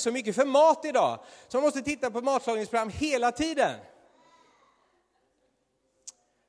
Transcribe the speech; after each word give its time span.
sig 0.00 0.10
så 0.10 0.12
mycket 0.12 0.34
för 0.34 0.44
mat 0.44 0.84
idag, 0.84 1.18
så 1.48 1.56
man 1.56 1.64
måste 1.64 1.82
titta 1.82 2.10
på 2.10 2.20
matlagningsprogram 2.20 2.90
hela 2.90 3.32
tiden. 3.32 3.80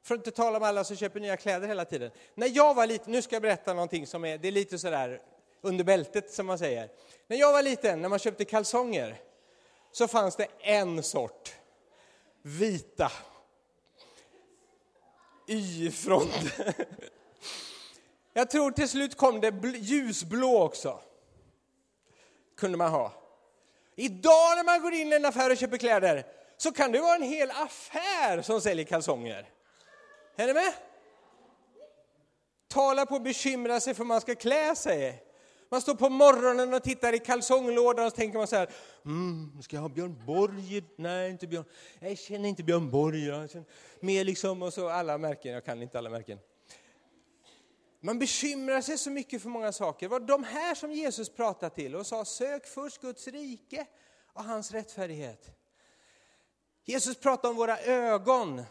För 0.03 0.15
att 0.15 0.19
inte 0.19 0.31
tala 0.31 0.57
om 0.57 0.63
alla 0.63 0.83
som 0.83 0.95
köper 0.95 1.19
nya 1.19 1.37
kläder 1.37 1.67
hela 1.67 1.85
tiden. 1.85 2.11
När 2.35 2.47
jag 2.47 2.73
var 2.73 2.87
liten, 2.87 3.11
nu 3.11 3.21
ska 3.21 3.35
jag 3.35 3.41
berätta 3.41 3.73
någonting 3.73 4.07
som 4.07 4.25
är, 4.25 4.37
det 4.37 4.47
är 4.47 4.51
lite 4.51 4.79
sådär 4.79 5.21
under 5.61 5.83
bältet 5.83 6.33
som 6.33 6.45
man 6.45 6.57
säger. 6.57 6.89
När 7.27 7.37
jag 7.37 7.53
var 7.53 7.63
liten, 7.63 8.01
när 8.01 8.09
man 8.09 8.19
köpte 8.19 8.45
kalsonger, 8.45 9.21
så 9.91 10.07
fanns 10.07 10.35
det 10.35 10.47
en 10.59 11.03
sort. 11.03 11.55
Vita. 12.41 13.11
Y-front. 15.47 16.53
Jag 18.33 18.49
tror 18.49 18.71
till 18.71 18.89
slut 18.89 19.17
kom 19.17 19.41
det 19.41 19.77
ljusblå 19.77 20.63
också. 20.63 20.99
Kunde 22.57 22.77
man 22.77 22.91
ha. 22.91 23.13
Idag 23.99 24.57
när 24.57 24.63
man 24.63 24.81
går 24.81 24.93
in 24.93 25.13
i 25.13 25.15
en 25.15 25.25
affär 25.25 25.49
och 25.51 25.57
köper 25.57 25.77
kläder 25.77 26.25
så 26.57 26.71
kan 26.71 26.91
det 26.91 26.99
vara 26.99 27.15
en 27.15 27.23
hel 27.23 27.51
affär 27.51 28.41
som 28.41 28.61
säljer 28.61 28.85
kalsonger. 28.85 29.49
Är 30.35 30.47
ni 30.47 30.53
med? 30.53 30.73
Tala 32.67 33.05
på 33.05 33.15
att 33.15 33.23
bekymra 33.23 33.79
sig 33.79 33.93
för 33.93 34.03
man 34.03 34.21
ska 34.21 34.35
klä 34.35 34.75
sig. 34.75 35.23
Man 35.71 35.81
står 35.81 35.95
på 35.95 36.09
morgonen 36.09 36.73
och 36.73 36.83
tittar 36.83 37.13
i 37.13 37.19
kalsonglådan 37.19 38.05
och 38.05 38.11
så 38.11 38.15
tänker 38.15 38.37
man 38.37 38.47
så 38.47 38.55
här, 38.55 38.69
mm, 39.05 39.61
ska 39.61 39.75
jag 39.75 39.81
ha 39.81 39.89
Björn 39.89 40.25
Borg? 40.25 40.83
Nej, 40.95 41.29
inte 41.29 41.47
Björn. 41.47 41.65
Jag 41.99 42.17
känner 42.17 42.49
inte 42.49 42.63
Björn 42.63 42.89
Borg. 42.89 43.27
Jag 43.27 43.49
känner, 43.49 43.65
mer 43.99 44.23
liksom, 44.23 44.61
och 44.61 44.73
så 44.73 44.89
alla 44.89 45.17
märken, 45.17 45.53
jag 45.53 45.65
kan 45.65 45.81
inte 45.81 45.97
alla 45.97 46.09
märken. 46.09 46.39
Man 48.01 48.19
bekymrar 48.19 48.81
sig 48.81 48.97
så 48.97 49.09
mycket 49.09 49.41
för 49.41 49.49
många 49.49 49.71
saker. 49.71 50.05
Det 50.05 50.11
var 50.11 50.19
de 50.19 50.43
här 50.43 50.75
som 50.75 50.91
Jesus 50.91 51.29
pratade 51.29 51.75
till 51.75 51.95
och 51.95 52.07
sa, 52.07 52.25
sök 52.25 52.67
först 52.67 53.01
Guds 53.01 53.27
rike 53.27 53.85
och 54.33 54.43
hans 54.43 54.71
rättfärdighet. 54.71 55.51
Jesus 56.83 57.17
pratade 57.17 57.47
om 57.51 57.55
våra 57.55 57.79
ögon. 57.79 58.61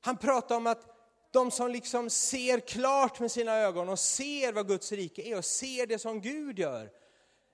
Han 0.00 0.16
pratade 0.16 0.54
om 0.54 0.66
att 0.66 0.94
de 1.30 1.50
som 1.50 1.70
liksom 1.70 2.10
ser 2.10 2.60
klart 2.60 3.20
med 3.20 3.32
sina 3.32 3.52
ögon 3.52 3.88
och 3.88 3.98
ser 3.98 4.52
vad 4.52 4.68
Guds 4.68 4.92
rike 4.92 5.22
är 5.22 5.38
och 5.38 5.44
ser 5.44 5.86
det 5.86 5.98
som 5.98 6.20
Gud 6.20 6.58
gör. 6.58 6.90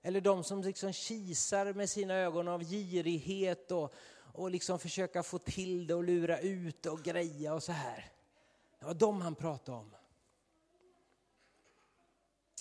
Eller 0.02 0.20
de 0.20 0.44
som 0.44 0.62
liksom 0.62 0.92
kisar 0.92 1.72
med 1.72 1.90
sina 1.90 2.14
ögon 2.14 2.48
av 2.48 2.64
girighet 2.64 3.70
och, 3.70 3.94
och 4.32 4.50
liksom 4.50 4.78
försöka 4.78 5.22
få 5.22 5.38
till 5.38 5.86
det 5.86 5.94
och 5.94 6.04
lura 6.04 6.38
ut 6.40 6.86
och 6.86 7.02
greja 7.02 7.54
och 7.54 7.62
så 7.62 7.72
här. 7.72 8.12
Det 8.78 8.86
var 8.86 8.94
de 8.94 9.20
han 9.20 9.34
pratade 9.34 9.78
om. 9.78 9.94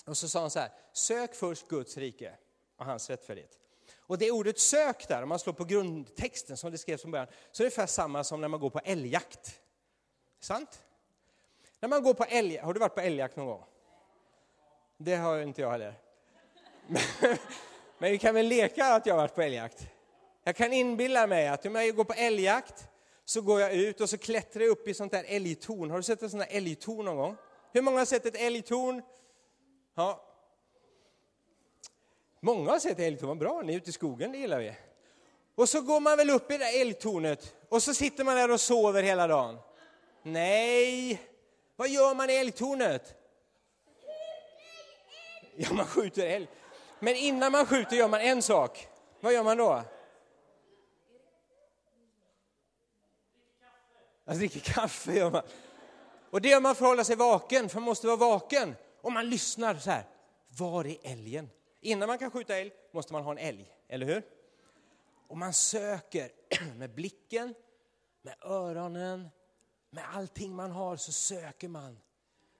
Och 0.06 0.16
så 0.16 0.28
sa 0.28 0.40
han 0.40 0.50
så 0.50 0.58
här, 0.58 0.70
sök 0.92 1.34
först 1.34 1.68
Guds 1.68 1.96
rike 1.96 2.34
och 2.76 2.84
hans 2.84 3.10
rättfärdighet. 3.10 3.58
Och 3.98 4.18
det 4.18 4.30
ordet 4.30 4.58
sök 4.58 5.08
där, 5.08 5.22
om 5.22 5.28
man 5.28 5.38
slår 5.38 5.52
på 5.52 5.64
grundtexten 5.64 6.56
som 6.56 6.72
det 6.72 6.78
skrevs 6.78 7.02
från 7.02 7.10
början, 7.10 7.28
så 7.52 7.62
är 7.62 7.64
det 7.64 7.66
ungefär 7.66 7.86
samma 7.86 8.24
som 8.24 8.40
när 8.40 8.48
man 8.48 8.60
går 8.60 8.70
på 8.70 8.80
älgjakt. 8.84 9.60
Sant? 10.40 10.82
När 11.80 11.88
man 11.88 12.02
går 12.02 12.14
på 12.14 12.24
älg, 12.24 12.56
har 12.56 12.74
du 12.74 12.80
varit 12.80 12.94
på 12.94 13.00
älgjakt 13.00 13.36
någon 13.36 13.46
gång? 13.46 13.64
Det 14.96 15.16
har 15.16 15.40
inte 15.40 15.60
jag 15.60 15.70
heller. 15.70 15.94
Men 17.98 18.10
vi 18.10 18.18
kan 18.18 18.34
väl 18.34 18.46
leka 18.46 18.86
att 18.86 19.06
jag 19.06 19.14
har 19.14 19.20
varit 19.20 19.34
på 19.34 19.42
älgjakt. 19.42 19.86
Jag 20.44 20.56
kan 20.56 20.72
inbilla 20.72 21.26
mig 21.26 21.48
att 21.48 21.66
om 21.66 21.74
jag 21.74 21.96
går 21.96 22.04
på 22.04 22.12
älgjakt 22.12 22.88
så 23.24 23.40
går 23.40 23.60
jag 23.60 23.74
ut 23.74 24.00
och 24.00 24.10
så 24.10 24.18
klättrar 24.18 24.62
jag 24.62 24.70
upp 24.70 24.88
i 24.88 24.94
sånt 24.94 25.12
där 25.12 25.24
älgtorn. 25.28 25.90
Har 25.90 25.96
du 25.96 26.02
sett 26.02 26.22
ett 26.22 26.30
sånt 26.30 26.42
där 26.42 26.56
älgtorn 26.56 27.04
någon 27.04 27.16
gång? 27.16 27.36
Hur 27.72 27.82
många 27.82 27.98
har 27.98 28.04
sett 28.04 28.26
ett 28.26 28.36
älgtorn? 28.36 29.02
Ja. 29.94 30.22
Många 32.40 32.70
har 32.70 32.78
sett 32.78 32.98
älgtorn, 32.98 33.28
vad 33.28 33.38
bra, 33.38 33.62
ni 33.62 33.72
är 33.72 33.76
ute 33.76 33.90
i 33.90 33.92
skogen, 33.92 34.32
det 34.32 34.38
gillar 34.38 34.58
vi. 34.58 34.74
Och 35.54 35.68
så 35.68 35.80
går 35.80 36.00
man 36.00 36.16
väl 36.16 36.30
upp 36.30 36.50
i 36.50 36.58
det 36.58 36.64
där 36.64 36.80
älgtornet 36.80 37.54
och 37.68 37.82
så 37.82 37.94
sitter 37.94 38.24
man 38.24 38.36
där 38.36 38.50
och 38.50 38.60
sover 38.60 39.02
hela 39.02 39.26
dagen. 39.26 39.58
Nej, 40.22 41.20
vad 41.76 41.88
gör 41.88 42.14
man 42.14 42.30
i 42.30 42.32
älgtornet? 42.32 43.14
Ja, 45.56 45.72
man 45.72 45.86
skjuter 45.86 46.26
älg. 46.26 46.48
Men 46.98 47.16
innan 47.16 47.52
man 47.52 47.66
skjuter 47.66 47.96
gör 47.96 48.08
man 48.08 48.20
en 48.20 48.42
sak. 48.42 48.88
Vad 49.20 49.32
gör 49.32 49.42
man 49.42 49.56
då? 49.56 49.82
Man 54.24 54.36
dricker 54.36 54.60
kaffe 54.60 55.12
gör 55.12 55.30
man. 55.30 55.42
Och 56.30 56.40
det 56.40 56.48
gör 56.48 56.60
man 56.60 56.74
för 56.74 56.84
att 56.84 56.90
hålla 56.90 57.04
sig 57.04 57.16
vaken, 57.16 57.68
för 57.68 57.76
man 57.76 57.84
måste 57.84 58.06
vara 58.06 58.16
vaken. 58.16 58.76
Och 59.02 59.12
man 59.12 59.30
lyssnar 59.30 59.74
så 59.74 59.90
här, 59.90 60.04
var 60.58 60.86
är 60.86 60.96
älgen? 61.02 61.50
Innan 61.80 62.06
man 62.06 62.18
kan 62.18 62.30
skjuta 62.30 62.56
älg 62.56 62.72
måste 62.92 63.12
man 63.12 63.22
ha 63.22 63.32
en 63.32 63.38
älg, 63.38 63.74
eller 63.88 64.06
hur? 64.06 64.22
Och 65.28 65.36
man 65.36 65.52
söker 65.52 66.32
med 66.76 66.94
blicken, 66.94 67.54
med 68.22 68.34
öronen, 68.42 69.28
med 69.90 70.04
allting 70.14 70.54
man 70.54 70.70
har 70.70 70.96
så 70.96 71.12
söker 71.12 71.68
man. 71.68 71.98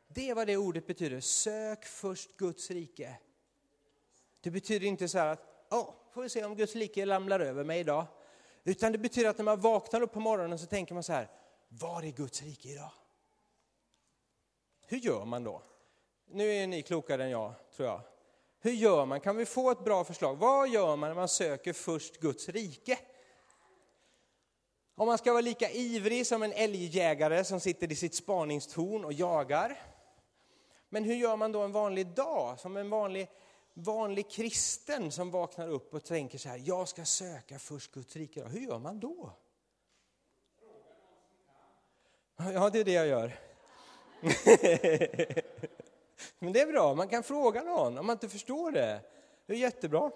Det 0.09 0.31
är 0.31 0.35
vad 0.35 0.47
det 0.47 0.57
ordet 0.57 0.87
betyder. 0.87 1.21
Sök 1.21 1.85
först 1.85 2.37
Guds 2.37 2.71
rike. 2.71 3.19
Det 4.41 4.51
betyder 4.51 4.87
inte 4.87 5.09
så 5.09 5.19
här 5.19 5.27
att, 5.27 5.67
ja, 5.71 5.95
får 6.11 6.23
vi 6.23 6.29
se 6.29 6.45
om 6.45 6.57
Guds 6.57 6.75
rike 6.75 7.07
ramlar 7.07 7.41
över 7.41 7.65
mig 7.65 7.81
idag. 7.81 8.07
Utan 8.65 8.93
det 8.93 8.99
betyder 8.99 9.31
att 9.31 9.39
när 9.39 9.45
man 9.45 9.61
vaknar 9.61 10.03
upp 10.03 10.13
på 10.13 10.21
morgonen 10.21 10.59
så 10.59 10.67
tänker 10.67 10.95
man 10.95 11.03
så 11.03 11.13
här, 11.13 11.31
var 11.69 12.03
är 12.03 12.11
Guds 12.11 12.43
rike 12.43 12.69
idag? 12.69 12.93
Hur 14.87 14.99
gör 14.99 15.25
man 15.25 15.45
då? 15.45 15.63
Nu 16.33 16.53
är 16.53 16.67
ni 16.67 16.83
klokare 16.83 17.25
än 17.25 17.31
jag, 17.31 17.55
tror 17.77 17.89
jag. 17.89 18.01
Hur 18.61 18.73
gör 18.73 19.07
man? 19.07 19.21
Kan 19.21 19.37
vi 19.37 19.47
få 19.47 19.71
ett 19.71 19.85
bra 19.85 20.05
förslag? 20.05 20.37
Vad 20.37 20.69
gör 20.69 20.97
man 20.97 21.11
när 21.11 21.15
man 21.15 21.29
söker 21.29 21.73
först 21.73 22.21
Guds 22.21 22.49
rike? 22.49 22.99
Om 24.95 25.07
man 25.07 25.19
ska 25.19 25.33
vara 25.33 25.41
lika 25.41 25.71
ivrig 25.71 26.27
som 26.27 26.43
en 26.43 26.53
älgjägare 26.53 27.45
som 27.45 27.61
sitter 27.61 27.93
i 27.93 27.97
sitt 27.97 28.15
spaningstorn 28.15 29.05
och 29.05 29.13
jagar. 29.13 29.83
Men 30.89 31.05
hur 31.05 31.15
gör 31.15 31.37
man 31.37 31.53
då 31.53 31.63
en 31.63 31.73
vanlig 31.73 32.07
dag, 32.07 32.61
som 32.61 32.77
en 32.77 32.91
vanlig, 32.91 33.29
vanlig 33.75 34.31
kristen 34.31 35.11
som 35.11 35.31
vaknar 35.31 35.69
upp 35.69 35.95
och 35.95 36.05
tänker 36.05 36.39
så 36.39 36.49
här, 36.49 36.63
jag 36.65 36.89
ska 36.89 37.05
söka 37.05 37.59
först 37.59 37.93
Guds 37.93 38.17
rike. 38.17 38.45
Hur 38.45 38.61
gör 38.61 38.79
man 38.79 39.01
då? 39.01 39.33
Ja, 42.37 42.71
det 42.71 42.81
är 42.81 42.85
det 42.85 42.93
jag 42.93 43.07
gör. 43.07 43.39
Men 46.39 46.53
det 46.53 46.61
är 46.61 46.67
bra, 46.67 46.95
man 46.95 47.09
kan 47.09 47.23
fråga 47.23 47.63
någon 47.63 47.99
om 47.99 48.07
man 48.07 48.15
inte 48.15 48.29
förstår 48.29 48.71
det. 48.73 49.01
Det 49.47 49.53
är 49.53 49.59
jättebra. 49.59 50.11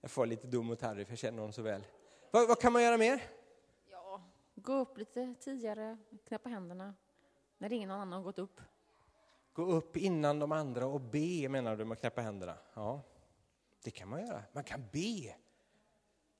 Jag 0.00 0.10
får 0.10 0.26
lite 0.26 0.46
dum 0.46 0.66
mot 0.66 0.82
Harry, 0.82 1.04
för 1.04 1.12
jag 1.12 1.18
känner 1.18 1.38
honom 1.38 1.52
så 1.52 1.62
väl. 1.62 1.86
Vad, 2.30 2.48
vad, 2.48 2.60
kan 2.60 2.72
man 2.72 2.82
göra 2.82 2.96
mer? 2.96 3.22
Ja, 3.90 4.22
gå 4.54 4.72
upp 4.72 4.98
lite 4.98 5.34
tidigare, 5.40 5.98
knäppa 6.28 6.48
händerna 6.48 6.94
när 7.58 7.72
ingen 7.72 7.90
annan 7.90 8.12
har 8.12 8.22
gått 8.22 8.38
upp. 8.38 8.60
Gå 9.52 9.62
upp 9.62 9.96
innan 9.96 10.38
de 10.38 10.52
andra 10.52 10.86
och 10.86 11.00
be, 11.00 11.48
menar 11.48 11.76
du 11.76 11.84
med 11.84 11.92
att 11.92 12.00
knäppa 12.00 12.20
händerna? 12.20 12.54
Ja, 12.74 13.02
det 13.84 13.90
kan 13.90 14.08
man 14.08 14.26
göra. 14.26 14.42
Man 14.52 14.64
kan 14.64 14.84
be. 14.92 15.34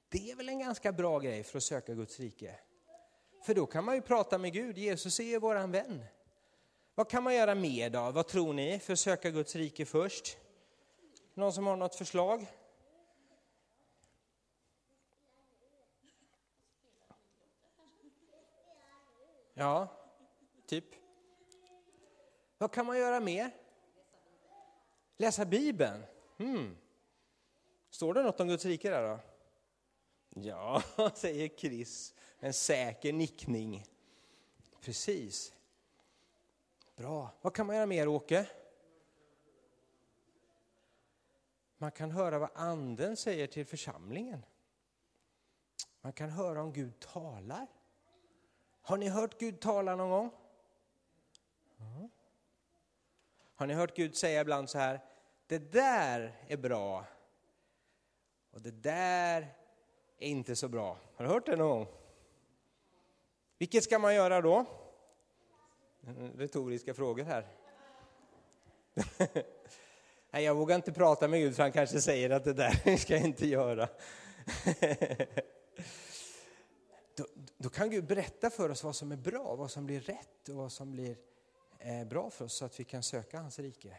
Det 0.09 0.31
är 0.31 0.37
väl 0.37 0.49
en 0.49 0.59
ganska 0.59 0.93
bra 0.93 1.19
grej 1.19 1.43
för 1.43 1.59
att 1.59 1.63
söka 1.63 1.95
Guds 1.95 2.21
rike. 2.21 2.55
För 3.43 3.55
då 3.55 3.67
kan 3.67 3.85
man 3.85 3.95
ju 3.95 4.03
prata 4.03 4.39
med 4.39 4.53
Gud. 4.53 4.79
Jesus 4.79 5.21
är 5.21 5.25
ju 5.25 5.39
våran 5.39 5.71
vän. 5.71 6.05
Vad 7.01 7.09
kan 7.09 7.23
man 7.23 7.35
göra 7.35 7.55
mer 7.55 7.91
då? 7.91 8.11
Vad 8.11 8.27
tror 8.27 8.53
ni 8.53 8.79
för 8.79 8.93
att 8.93 8.99
söka 8.99 9.31
Guds 9.31 9.57
rike 9.57 9.85
först? 9.85 10.37
Någon 11.35 11.53
som 11.53 11.67
har 11.67 11.77
något 11.77 11.95
förslag? 11.95 12.47
Ja, 19.55 19.89
typ. 20.67 20.85
Vad 22.59 22.73
kan 22.73 22.87
man 22.87 22.99
göra 22.99 23.21
mer? 23.21 23.51
Läsa 25.17 25.45
Bibeln? 25.45 26.03
Hmm. 26.37 26.77
Står 27.91 28.15
det 28.15 28.23
något 28.23 28.41
om 28.41 28.49
Guds 28.49 28.65
rike 28.65 28.91
där 28.91 29.09
då? 29.09 29.19
Ja, 30.41 30.83
säger 31.15 31.49
Chris. 31.49 32.15
En 32.41 32.53
säker 32.53 33.13
nickning. 33.13 33.85
Precis. 34.81 35.53
Bra. 37.01 37.31
Vad 37.41 37.55
kan 37.55 37.67
man 37.67 37.77
göra 37.77 37.87
mer, 37.87 38.09
Åke? 38.09 38.47
Man 41.79 41.93
kan 41.93 42.11
höra 42.11 42.39
vad 42.39 42.51
anden 42.55 43.17
säger 43.17 43.47
till 43.47 43.67
församlingen. 43.67 44.45
Man 46.01 46.13
kan 46.13 46.31
höra 46.31 46.63
om 46.63 46.73
Gud 46.73 47.01
talar. 47.01 47.67
Har 48.83 48.97
ni 48.97 49.09
hört 49.09 49.41
Gud 49.41 49.61
tala 49.61 49.97
någon 49.97 50.11
gång? 50.11 50.31
Mm. 51.79 52.11
Har 53.55 53.67
ni 53.67 53.75
hört 53.75 53.97
Gud 53.97 54.17
säga 54.17 54.41
ibland 54.41 54.71
så 54.71 54.79
här, 54.79 55.01
det 55.47 55.73
där 55.73 56.45
är 56.49 56.57
bra 56.57 57.05
och 58.51 58.61
det 58.63 58.71
där 58.71 59.55
är 60.19 60.29
inte 60.29 60.57
så 60.57 60.69
bra. 60.69 60.99
Har 61.17 61.25
du 61.25 61.31
hört 61.31 61.47
det 61.47 61.57
någon 61.57 61.69
gång? 61.69 61.87
Vilket 63.59 63.85
ska 63.85 63.99
man 63.99 64.15
göra 64.15 64.41
då? 64.41 64.67
Mm, 66.19 66.39
retoriska 66.39 66.95
frågor 66.95 67.25
här. 67.25 67.47
Nej, 70.31 70.45
jag 70.45 70.55
vågar 70.55 70.77
inte 70.77 70.93
prata 70.93 71.29
med 71.29 71.41
Gud 71.41 71.57
för 71.57 71.63
han 71.63 71.73
kanske 71.73 72.01
säger 72.01 72.31
att 72.31 72.45
det 72.45 72.53
där 72.53 72.97
ska 72.99 73.15
jag 73.15 73.25
inte 73.25 73.47
göra. 73.47 73.89
då, 77.17 77.27
då 77.57 77.69
kan 77.69 77.91
Gud 77.91 78.07
berätta 78.07 78.51
för 78.51 78.69
oss 78.69 78.85
vad 78.85 78.97
som 78.97 79.13
är 79.13 79.17
bra, 79.17 79.55
vad 79.55 79.71
som 79.71 79.87
blir 79.87 80.01
rätt 80.01 80.49
och 80.49 80.55
vad 80.55 80.73
som 80.73 80.93
blir 80.93 81.17
eh, 81.79 82.05
bra 82.05 82.31
för 82.31 82.45
oss 82.45 82.55
så 82.55 82.65
att 82.65 82.81
vi 82.81 82.85
kan 82.85 83.03
söka 83.03 83.39
hans 83.39 83.59
rike. 83.59 83.97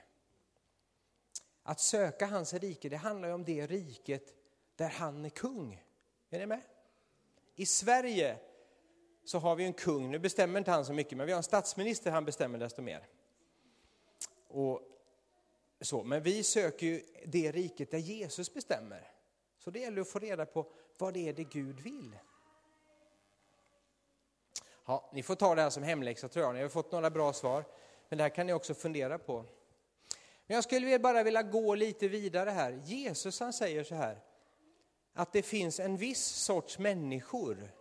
Att 1.63 1.79
söka 1.79 2.25
hans 2.25 2.53
rike, 2.53 2.89
det 2.89 2.97
handlar 2.97 3.27
ju 3.27 3.33
om 3.33 3.43
det 3.43 3.67
riket 3.67 4.33
där 4.75 4.89
han 4.89 5.25
är 5.25 5.29
kung. 5.29 5.83
Är 6.29 6.39
ni 6.39 6.45
med? 6.45 6.61
I 7.55 7.65
Sverige 7.65 8.37
så 9.25 9.39
har 9.39 9.55
vi 9.55 9.63
en 9.63 9.73
kung, 9.73 10.11
nu 10.11 10.19
bestämmer 10.19 10.59
inte 10.59 10.71
han 10.71 10.85
så 10.85 10.93
mycket, 10.93 11.17
men 11.17 11.25
vi 11.25 11.31
har 11.31 11.37
en 11.37 11.43
statsminister, 11.43 12.11
han 12.11 12.25
bestämmer 12.25 12.59
desto 12.59 12.81
mer. 12.81 13.07
Och 14.47 14.81
så, 15.81 16.03
men 16.03 16.23
vi 16.23 16.43
söker 16.43 16.87
ju 16.87 17.03
det 17.25 17.51
riket 17.51 17.91
där 17.91 17.97
Jesus 17.97 18.53
bestämmer. 18.53 19.11
Så 19.59 19.71
det 19.71 19.79
gäller 19.79 20.01
att 20.01 20.09
få 20.09 20.19
reda 20.19 20.45
på 20.45 20.71
vad 20.97 21.13
det 21.13 21.29
är 21.29 21.33
det 21.33 21.43
Gud 21.43 21.79
vill. 21.79 22.17
Ja, 24.85 25.09
ni 25.13 25.23
får 25.23 25.35
ta 25.35 25.55
det 25.55 25.61
här 25.61 25.69
som 25.69 25.83
hemläxa 25.83 26.27
tror 26.27 26.45
jag, 26.45 26.55
ni 26.55 26.61
har 26.61 26.69
fått 26.69 26.91
några 26.91 27.09
bra 27.09 27.33
svar. 27.33 27.65
Men 28.09 28.17
det 28.17 28.23
här 28.23 28.29
kan 28.29 28.47
ni 28.47 28.53
också 28.53 28.73
fundera 28.73 29.17
på. 29.17 29.45
Men 30.47 30.55
jag 30.55 30.63
skulle 30.63 30.99
bara 30.99 31.23
vilja 31.23 31.43
gå 31.43 31.75
lite 31.75 32.07
vidare 32.07 32.49
här. 32.49 32.81
Jesus 32.83 33.39
han 33.39 33.53
säger 33.53 33.83
så 33.83 33.95
här, 33.95 34.19
att 35.13 35.33
det 35.33 35.41
finns 35.41 35.79
en 35.79 35.97
viss 35.97 36.25
sorts 36.25 36.79
människor 36.79 37.71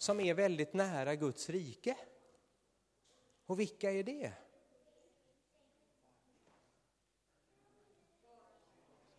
som 0.00 0.20
är 0.20 0.34
väldigt 0.34 0.74
nära 0.74 1.14
Guds 1.14 1.50
rike. 1.50 1.96
Och 3.46 3.60
vilka 3.60 3.90
är 3.90 4.02
det? 4.02 4.32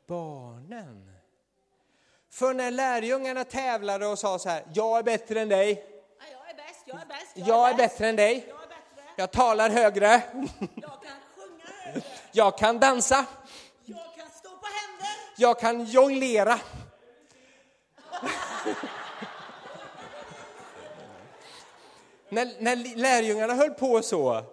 Barnen. 0.08 1.12
För 2.30 2.54
när 2.54 2.72
lärjungarna 2.72 3.44
tävlade 3.44 4.08
och 4.08 4.20
sa 4.20 4.40
så 4.40 4.50
här, 4.50 4.66
jag 4.74 5.00
är 5.00 5.04
bättre 5.04 5.42
än 5.42 5.50
dig. 5.50 5.86
jag 6.32 6.50
är 6.50 6.56
bäst, 6.56 6.84
jag 6.86 7.02
är 7.02 7.06
bäst, 7.06 7.32
jag, 7.36 7.48
jag 7.48 7.70
är, 7.70 7.74
bäst. 7.74 7.94
bättre 7.94 8.10
än 8.10 8.16
dig. 8.16 8.46
Jag 8.48 8.64
är 8.64 8.68
bättre. 8.68 9.10
Jag 9.16 9.32
talar 9.32 9.70
högre. 9.70 10.08
Jag 10.76 11.02
kan 11.04 11.18
sjunga 11.36 11.66
högre. 11.84 12.02
Jag 12.32 12.58
kan 12.58 12.80
dansa. 12.80 13.26
Jag 13.86 14.16
kan 14.16 14.30
stå 14.30 14.50
på 14.50 14.66
händer. 14.66 15.34
Jag 15.38 15.60
kan 15.60 15.86
jonglera. 15.86 16.60
när, 22.32 22.56
när 22.60 22.96
lärjungarna 22.98 23.54
höll 23.54 23.72
på 23.72 24.02
så, 24.02 24.44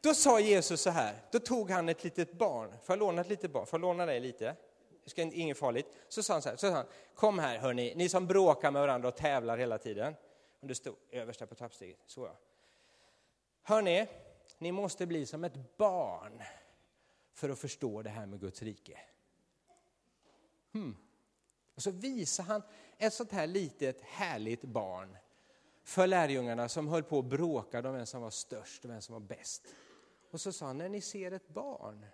då 0.00 0.14
sa 0.14 0.40
Jesus 0.40 0.80
så 0.80 0.90
här, 0.90 1.14
då 1.30 1.38
tog 1.38 1.70
han 1.70 1.88
ett 1.88 2.04
litet 2.04 2.32
barn, 2.32 2.70
får 2.70 2.92
jag 2.92 2.98
låna 2.98 3.20
ett 3.20 3.28
litet 3.28 3.52
barn, 3.52 3.66
får 3.66 3.78
jag 3.78 3.80
låna 3.80 4.06
dig 4.06 4.20
lite? 4.20 4.56
Det 5.04 5.10
ska 5.10 5.22
inget 5.22 5.58
farligt. 5.58 5.86
Så 6.08 6.22
sa 6.22 6.32
han 6.32 6.42
så 6.42 6.48
här, 6.48 6.56
så 6.56 6.68
sa 6.68 6.74
han, 6.74 6.86
kom 7.14 7.38
här 7.38 7.58
hörni, 7.58 7.92
ni 7.96 8.08
som 8.08 8.26
bråkar 8.26 8.70
med 8.70 8.82
varandra 8.82 9.08
och 9.08 9.16
tävlar 9.16 9.58
hela 9.58 9.78
tiden. 9.78 10.14
Och 10.60 10.68
det 10.68 10.74
stod 10.74 10.94
överst 11.10 11.38
där 11.38 11.46
på 11.46 11.54
trappsteget, 11.54 11.98
så 12.06 12.20
ja. 12.20 12.36
Hörni, 13.62 14.06
ni 14.58 14.72
måste 14.72 15.06
bli 15.06 15.26
som 15.26 15.44
ett 15.44 15.76
barn 15.76 16.42
för 17.32 17.48
att 17.48 17.58
förstå 17.58 18.02
det 18.02 18.10
här 18.10 18.26
med 18.26 18.40
Guds 18.40 18.62
rike. 18.62 18.98
Hmm. 20.72 20.96
Och 21.74 21.82
så 21.82 21.90
visar 21.90 22.44
han 22.44 22.62
ett 22.98 23.14
sånt 23.14 23.32
här 23.32 23.46
litet 23.46 24.00
härligt 24.00 24.62
barn 24.62 25.16
för 25.86 26.06
lärjungarna 26.06 26.68
som 26.68 26.88
höll 26.88 27.02
på 27.02 27.18
att 27.18 27.24
bråka 27.24 27.88
om 27.88 27.94
vem 27.94 28.06
som 28.06 28.22
var 28.22 28.30
störst 28.30 28.84
och 28.84 28.90
vem 28.90 29.00
som 29.00 29.12
var 29.12 29.20
bäst. 29.20 29.66
Och 30.30 30.40
så 30.40 30.52
sa 30.52 30.66
han, 30.66 30.78
när 30.78 30.88
ni 30.88 31.00
ser 31.00 31.32
ett 31.32 31.48
barn 31.48 32.06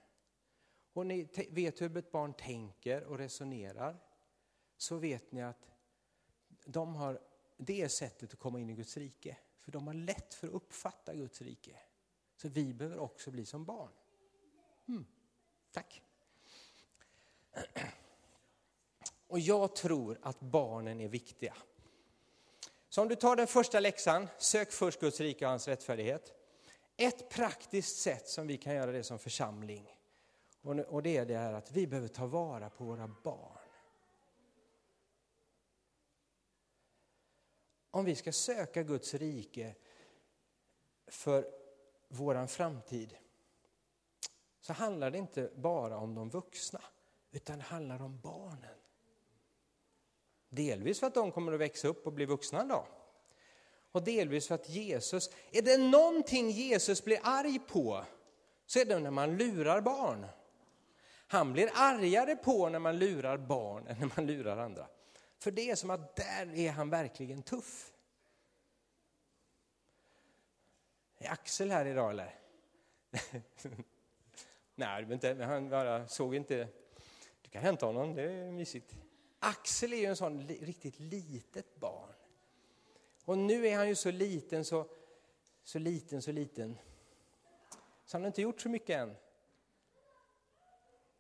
och 0.93 1.07
ni 1.07 1.29
vet 1.51 1.81
hur 1.81 1.97
ett 1.97 2.13
barn 2.13 2.35
tänker 2.35 3.05
och 3.05 3.19
resonerar 3.19 3.97
så 4.77 4.97
vet 4.97 5.33
ni 5.33 5.43
att 5.43 5.71
de 6.65 6.95
har, 6.95 7.21
det 7.57 7.83
är 7.83 7.89
sättet 7.89 8.33
att 8.33 8.39
komma 8.39 8.61
in 8.61 8.71
i 8.71 8.75
Guds 8.75 8.97
rike. 8.97 9.37
För 9.61 9.73
de 9.73 9.87
har 9.87 9.95
lätt 9.95 10.35
för 10.35 10.49
att 10.49 10.55
uppfatta 10.55 11.15
Guds 11.15 11.43
rike. 11.43 11.79
Så 12.37 12.49
vi 12.49 12.75
behöver 12.75 12.99
också 12.99 13.31
bli 13.31 13.47
som 13.47 13.65
barn. 13.65 13.93
Mm. 14.89 15.07
Tack. 15.71 16.03
Och 19.27 19.39
jag 19.39 19.77
tror 19.77 20.19
att 20.23 20.41
barnen 20.41 21.01
är 21.01 21.09
viktiga. 21.09 21.55
Så 22.95 23.03
om 23.03 23.09
du 23.09 23.17
tar 23.17 23.37
den 23.37 23.47
första 23.47 23.81
läxan, 23.81 24.29
sök 24.39 24.73
först 24.73 25.01
Guds 25.01 25.21
rike 25.21 25.45
och 25.45 25.51
hans 25.51 25.69
rättfärdighet. 25.69 26.33
Ett 26.97 27.29
praktiskt 27.29 27.97
sätt 27.97 28.29
som 28.29 28.47
vi 28.47 28.57
kan 28.57 28.75
göra 28.75 28.93
det 28.93 29.03
som 29.03 29.19
församling, 29.19 29.97
och 30.87 31.03
det 31.03 31.17
är 31.17 31.27
det 31.27 31.37
här 31.37 31.53
att 31.53 31.73
vi 31.73 31.87
behöver 31.87 32.09
ta 32.09 32.27
vara 32.27 32.71
på 32.71 32.85
våra 32.85 33.09
barn. 33.09 33.59
Om 37.91 38.05
vi 38.05 38.15
ska 38.15 38.33
söka 38.33 38.83
Guds 38.83 39.15
rike 39.15 39.75
för 41.07 41.47
våran 42.09 42.49
framtid 42.49 43.17
så 44.61 44.73
handlar 44.73 45.11
det 45.11 45.19
inte 45.19 45.51
bara 45.55 45.97
om 45.97 46.15
de 46.15 46.31
vuxna, 46.31 46.83
utan 47.31 47.59
det 47.59 47.65
handlar 47.65 48.03
om 48.03 48.21
barnen. 48.21 48.82
Delvis 50.55 51.01
för 51.01 51.07
att 51.07 51.15
de 51.15 51.33
kommer 51.33 51.53
att 51.53 51.61
växa 51.61 51.89
upp 51.89 52.07
och 52.07 52.13
bli 52.13 52.25
vuxna 52.25 52.61
en 52.61 52.69
dag. 52.69 52.87
Och 53.93 54.05
delvis 54.05 54.49
för 54.49 54.55
att 54.55 54.69
Jesus, 54.69 55.31
är 55.51 55.63
det 55.63 55.79
någonting 55.79 56.51
Jesus 56.51 57.05
blir 57.05 57.19
arg 57.23 57.59
på 57.59 58.05
så 58.67 58.79
är 58.79 58.85
det 58.85 58.99
när 58.99 59.11
man 59.11 59.37
lurar 59.37 59.81
barn. 59.81 60.27
Han 61.27 61.53
blir 61.53 61.71
argare 61.75 62.37
på 62.37 62.69
när 62.69 62.79
man 62.79 62.99
lurar 62.99 63.37
barn 63.37 63.87
än 63.87 63.99
när 63.99 64.11
man 64.17 64.27
lurar 64.27 64.57
andra. 64.57 64.87
För 65.39 65.51
det 65.51 65.71
är 65.71 65.75
som 65.75 65.91
att 65.91 66.17
där 66.17 66.55
är 66.55 66.71
han 66.71 66.91
verkligen 66.91 67.43
tuff. 67.43 67.93
Är 71.19 71.31
Axel 71.31 71.71
här 71.71 71.87
idag 71.87 72.11
eller? 72.11 72.35
Nej, 74.75 75.13
inte, 75.13 75.35
han 75.35 75.69
bara 75.69 76.09
såg 76.09 76.35
inte. 76.35 76.69
Du 77.43 77.51
kan 77.51 77.63
hämta 77.63 77.87
honom, 77.87 78.15
det 78.15 78.23
är 78.23 78.53
mysigt. 78.53 78.97
Axel 79.45 79.93
är 79.93 79.97
ju 79.97 80.05
en 80.05 80.17
sån 80.17 80.49
riktigt 80.49 81.01
litet 81.01 81.77
barn. 81.77 82.15
Och 83.25 83.39
nu 83.39 83.67
är 83.67 83.77
han 83.77 83.89
ju 83.89 83.95
så 83.95 84.11
liten, 84.11 84.65
så, 84.65 84.87
så 85.63 85.79
liten, 85.79 86.23
så 86.23 86.33
liten. 86.33 86.79
Så 88.05 88.17
han 88.17 88.23
har 88.23 88.27
inte 88.27 88.43
gjort 88.43 88.61
så 88.61 88.69
mycket 88.69 88.99
än. 89.01 89.17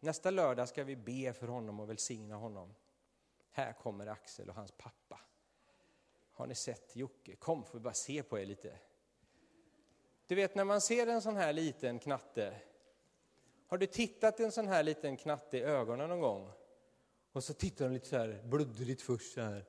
Nästa 0.00 0.30
lördag 0.30 0.68
ska 0.68 0.84
vi 0.84 0.96
be 0.96 1.32
för 1.32 1.48
honom 1.48 1.80
och 1.80 1.90
välsigna 1.90 2.36
honom. 2.36 2.74
Här 3.50 3.72
kommer 3.72 4.06
Axel 4.06 4.48
och 4.48 4.54
hans 4.54 4.72
pappa. 4.72 5.20
Har 6.32 6.46
ni 6.46 6.54
sett 6.54 6.96
Jocke? 6.96 7.36
Kom, 7.36 7.64
får 7.64 7.78
vi 7.78 7.82
bara 7.82 7.94
se 7.94 8.22
på 8.22 8.38
er 8.38 8.46
lite. 8.46 8.78
Du 10.26 10.34
vet 10.34 10.54
när 10.54 10.64
man 10.64 10.80
ser 10.80 11.06
en 11.06 11.22
sån 11.22 11.36
här 11.36 11.52
liten 11.52 11.98
knatte. 11.98 12.60
Har 13.66 13.78
du 13.78 13.86
tittat 13.86 14.40
en 14.40 14.52
sån 14.52 14.68
här 14.68 14.82
liten 14.82 15.16
knatte 15.16 15.58
i 15.58 15.62
ögonen 15.62 16.08
någon 16.08 16.20
gång? 16.20 16.52
Och 17.32 17.44
så 17.44 17.54
tittar 17.54 17.84
de 17.84 17.94
lite 17.94 18.08
så 18.08 18.16
här 18.16 18.42
bluddrigt 18.44 19.02
först 19.02 19.32
så 19.32 19.40
här. 19.40 19.64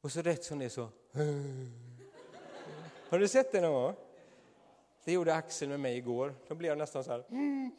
Och 0.00 0.12
så 0.12 0.22
rätt 0.22 0.44
som 0.44 0.58
det 0.58 0.64
är 0.64 0.68
så. 0.68 0.88
Har 3.08 3.18
du 3.18 3.28
sett 3.28 3.52
det 3.52 3.60
någon 3.60 3.82
gång? 3.82 3.94
Det 5.04 5.12
gjorde 5.12 5.34
Axel 5.34 5.68
med 5.68 5.80
mig 5.80 5.96
igår. 5.96 6.34
Då 6.48 6.54
blev 6.54 6.68
jag 6.68 6.78
nästan 6.78 7.04
så 7.04 7.10
här. 7.10 7.24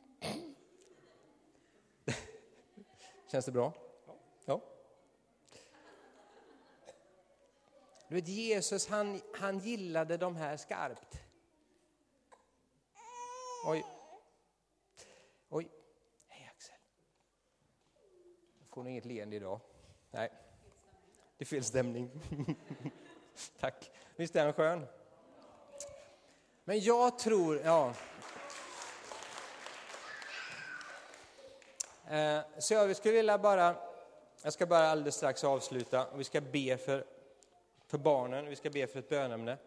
Känns 3.31 3.45
det 3.45 3.51
bra? 3.51 3.73
Ja. 4.45 4.61
Du 8.07 8.15
vet, 8.15 8.27
Jesus 8.27 8.87
han, 8.87 9.21
han 9.33 9.59
gillade 9.59 10.17
de 10.17 10.35
här 10.35 10.57
skarpt. 10.57 11.19
Oj. 13.67 13.85
Oj. 15.49 15.69
Hej 16.27 16.49
Axel. 16.55 16.75
Jag 18.59 18.64
får 18.75 18.83
nog 18.83 18.91
inget 18.91 19.05
leende 19.05 19.35
idag. 19.35 19.59
Nej. 20.11 20.31
Det 21.37 21.43
är 21.43 21.45
fel 21.45 21.63
stämning. 21.63 22.11
Tack. 23.59 23.91
Visst 24.15 24.35
är 24.35 24.43
han 24.43 24.53
skön? 24.53 24.85
Men 26.63 26.79
jag 26.79 27.19
tror, 27.19 27.61
ja. 27.65 27.93
Eh, 32.09 32.39
så 32.57 32.73
jag 32.73 32.95
skulle 32.95 33.13
vilja 33.13 33.37
bara, 33.37 33.75
jag 34.43 34.53
ska 34.53 34.65
bara 34.65 34.89
alldeles 34.89 35.15
strax 35.15 35.43
avsluta 35.43 36.07
och 36.07 36.19
vi 36.19 36.23
ska 36.23 36.41
be 36.41 36.77
för, 36.77 37.05
för 37.87 37.97
barnen, 37.97 38.45
vi 38.45 38.55
ska 38.55 38.69
be 38.69 38.87
för 38.87 38.99
ett 38.99 39.09
bönämne. 39.09 39.57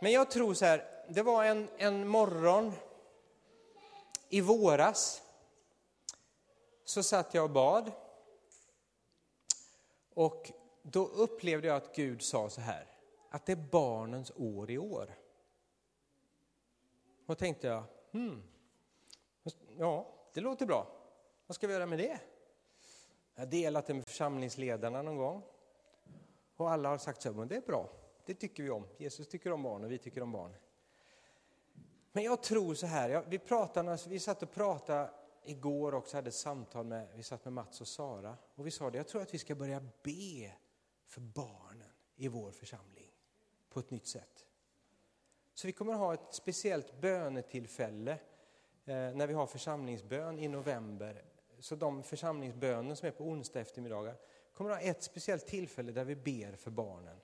Men 0.00 0.12
jag 0.12 0.30
tror 0.30 0.54
så 0.54 0.64
här, 0.64 1.04
det 1.08 1.22
var 1.22 1.44
en, 1.44 1.68
en 1.76 2.08
morgon 2.08 2.72
i 4.28 4.40
våras 4.40 5.22
så 6.84 7.02
satt 7.02 7.34
jag 7.34 7.44
och 7.44 7.50
bad 7.50 7.92
och 10.14 10.52
då 10.82 11.06
upplevde 11.06 11.68
jag 11.68 11.76
att 11.76 11.96
Gud 11.96 12.22
sa 12.22 12.50
så 12.50 12.60
här, 12.60 12.86
att 13.30 13.46
det 13.46 13.52
är 13.52 13.68
barnens 13.70 14.32
år 14.36 14.70
i 14.70 14.78
år. 14.78 15.14
Och 17.26 17.38
tänkte 17.38 17.66
jag, 17.66 17.84
hmm, 18.12 18.42
ja, 19.78 20.06
det 20.34 20.40
låter 20.40 20.66
bra. 20.66 20.86
Vad 21.46 21.54
ska 21.54 21.66
vi 21.66 21.72
göra 21.72 21.86
med 21.86 21.98
det? 21.98 22.20
Jag 23.34 23.42
har 23.42 23.50
delat 23.50 23.86
det 23.86 23.94
med 23.94 24.06
församlingsledarna 24.06 25.02
någon 25.02 25.16
gång. 25.16 25.42
Och 26.56 26.70
alla 26.70 26.88
har 26.88 26.98
sagt 26.98 27.22
så 27.22 27.28
här, 27.28 27.36
men 27.36 27.48
det 27.48 27.56
är 27.56 27.60
bra, 27.60 27.90
det 28.26 28.34
tycker 28.34 28.62
vi 28.62 28.70
om. 28.70 28.86
Jesus 28.98 29.28
tycker 29.28 29.52
om 29.52 29.62
barn 29.62 29.84
och 29.84 29.92
vi 29.92 29.98
tycker 29.98 30.22
om 30.22 30.32
barn. 30.32 30.54
Men 32.12 32.24
jag 32.24 32.42
tror 32.42 32.74
så 32.74 32.86
här, 32.86 33.24
vi, 33.28 33.38
pratade, 33.38 33.98
vi 34.08 34.18
satt 34.18 34.42
och 34.42 34.52
pratade 34.52 35.10
igår 35.44 35.94
också, 35.94 36.16
hade 36.16 36.28
ett 36.28 36.34
samtal 36.34 36.86
med, 36.86 37.08
vi 37.14 37.22
satt 37.22 37.44
med 37.44 37.52
Mats 37.52 37.80
och 37.80 37.88
Sara. 37.88 38.36
Och 38.54 38.66
vi 38.66 38.70
sa 38.70 38.90
det, 38.90 38.96
jag 38.96 39.08
tror 39.08 39.22
att 39.22 39.34
vi 39.34 39.38
ska 39.38 39.54
börja 39.54 39.80
be 40.02 40.52
för 41.06 41.20
barnen 41.20 41.92
i 42.16 42.28
vår 42.28 42.50
församling 42.50 43.10
på 43.70 43.80
ett 43.80 43.90
nytt 43.90 44.06
sätt. 44.06 44.46
Så 45.54 45.66
vi 45.66 45.72
kommer 45.72 45.92
att 45.92 45.98
ha 45.98 46.14
ett 46.14 46.34
speciellt 46.34 47.00
bönetillfälle 47.00 48.12
eh, 48.84 48.94
när 48.94 49.26
vi 49.26 49.34
har 49.34 49.46
församlingsbön 49.46 50.38
i 50.38 50.48
november. 50.48 51.24
Så 51.58 51.76
de 51.76 52.02
församlingsbönen 52.02 52.96
som 52.96 53.08
är 53.08 53.12
på 53.12 53.24
onsdag 53.24 53.60
eftermiddagar 53.60 54.16
kommer 54.52 54.70
att 54.70 54.82
ha 54.82 54.90
ett 54.90 55.02
speciellt 55.02 55.46
tillfälle 55.46 55.92
där 55.92 56.04
vi 56.04 56.16
ber 56.16 56.56
för 56.56 56.70
barnen. 56.70 57.16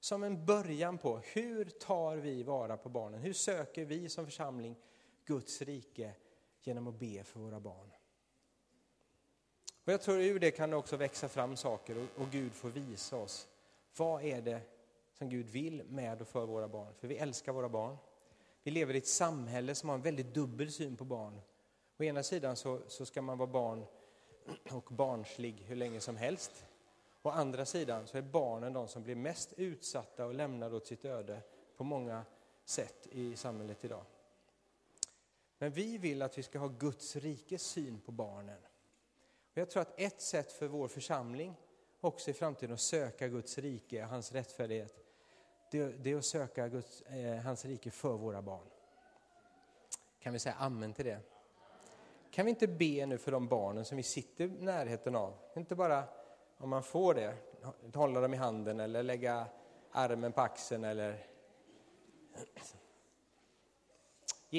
Som 0.00 0.22
en 0.22 0.46
början 0.46 0.98
på 0.98 1.18
hur 1.18 1.64
tar 1.64 2.16
vi 2.16 2.42
vara 2.42 2.76
på 2.76 2.88
barnen? 2.88 3.20
Hur 3.20 3.32
söker 3.32 3.84
vi 3.84 4.08
som 4.08 4.24
församling 4.24 4.76
Guds 5.24 5.62
rike 5.62 6.14
genom 6.66 6.86
att 6.86 6.98
be 6.98 7.24
för 7.24 7.40
våra 7.40 7.60
barn? 7.60 7.92
Och 9.84 9.92
jag 9.92 10.02
tror 10.02 10.20
ur 10.20 10.38
det 10.38 10.50
kan 10.50 10.70
det 10.70 10.76
också 10.76 10.96
växa 10.96 11.28
fram 11.28 11.56
saker 11.56 11.98
och, 11.98 12.22
och 12.22 12.30
Gud 12.30 12.52
får 12.52 12.68
visa 12.68 13.16
oss 13.16 13.48
vad 13.96 14.22
är 14.22 14.42
det 14.42 14.60
som 15.12 15.28
Gud 15.28 15.46
vill 15.46 15.82
med 15.88 16.20
och 16.20 16.28
för 16.28 16.46
våra 16.46 16.68
barn. 16.68 16.94
För 16.94 17.08
vi 17.08 17.16
älskar 17.16 17.52
våra 17.52 17.68
barn. 17.68 17.96
Vi 18.62 18.70
lever 18.70 18.94
i 18.94 18.98
ett 18.98 19.06
samhälle 19.06 19.74
som 19.74 19.88
har 19.88 19.96
en 19.96 20.02
väldigt 20.02 20.34
dubbel 20.34 20.72
syn 20.72 20.96
på 20.96 21.04
barn. 21.04 21.40
Å 21.98 22.02
ena 22.02 22.22
sidan 22.22 22.56
så, 22.56 22.80
så 22.88 23.06
ska 23.06 23.22
man 23.22 23.38
vara 23.38 23.50
barn 23.50 23.84
och 24.70 24.84
barnslig 24.90 25.64
hur 25.66 25.76
länge 25.76 26.00
som 26.00 26.16
helst. 26.16 26.66
Å 27.22 27.30
andra 27.30 27.64
sidan 27.64 28.06
så 28.06 28.18
är 28.18 28.22
barnen 28.22 28.72
de 28.72 28.88
som 28.88 29.02
blir 29.02 29.14
mest 29.14 29.52
utsatta 29.56 30.26
och 30.26 30.34
lämnade 30.34 30.76
åt 30.76 30.86
sitt 30.86 31.04
öde 31.04 31.40
på 31.76 31.84
många 31.84 32.24
sätt 32.64 33.06
i 33.10 33.36
samhället 33.36 33.84
idag. 33.84 34.04
Men 35.58 35.72
vi 35.72 35.98
vill 35.98 36.22
att 36.22 36.38
vi 36.38 36.42
ska 36.42 36.58
ha 36.58 36.68
Guds 36.68 37.16
rikes 37.16 37.62
syn 37.62 38.00
på 38.00 38.12
barnen. 38.12 38.58
Och 39.52 39.58
jag 39.58 39.70
tror 39.70 39.82
att 39.82 40.00
ett 40.00 40.20
sätt 40.20 40.52
för 40.52 40.68
vår 40.68 40.88
församling 40.88 41.54
också 42.00 42.30
i 42.30 42.32
framtiden 42.32 42.74
att 42.74 42.80
söka 42.80 43.28
Guds 43.28 43.58
rike 43.58 44.02
och 44.02 44.08
hans 44.08 44.32
rättfärdighet, 44.32 44.94
det, 45.70 46.06
är 46.06 46.16
att 46.16 46.24
söka 46.24 46.68
Guds, 46.68 47.02
eh, 47.02 47.36
hans 47.36 47.64
rike 47.64 47.90
för 47.90 48.16
våra 48.16 48.42
barn. 48.42 48.66
Kan 50.20 50.32
vi 50.32 50.38
säga 50.38 50.54
amen 50.54 50.92
till 50.92 51.04
det? 51.04 51.20
Kan 52.30 52.44
vi 52.44 52.50
inte 52.50 52.66
be 52.66 53.06
nu 53.06 53.18
för 53.18 53.32
de 53.32 53.48
barnen 53.48 53.84
som 53.84 53.96
vi 53.96 54.02
sitter 54.02 54.44
i 54.44 54.48
närheten 54.48 55.16
av? 55.16 55.34
Inte 55.56 55.74
bara 55.74 56.04
om 56.58 56.70
man 56.70 56.82
får 56.82 57.14
det, 57.14 57.34
hålla 57.94 58.20
dem 58.20 58.34
i 58.34 58.36
handen 58.36 58.80
eller 58.80 59.02
lägga 59.02 59.46
armen 59.90 60.32
på 60.32 60.40
axeln 60.40 60.84
eller 60.84 61.26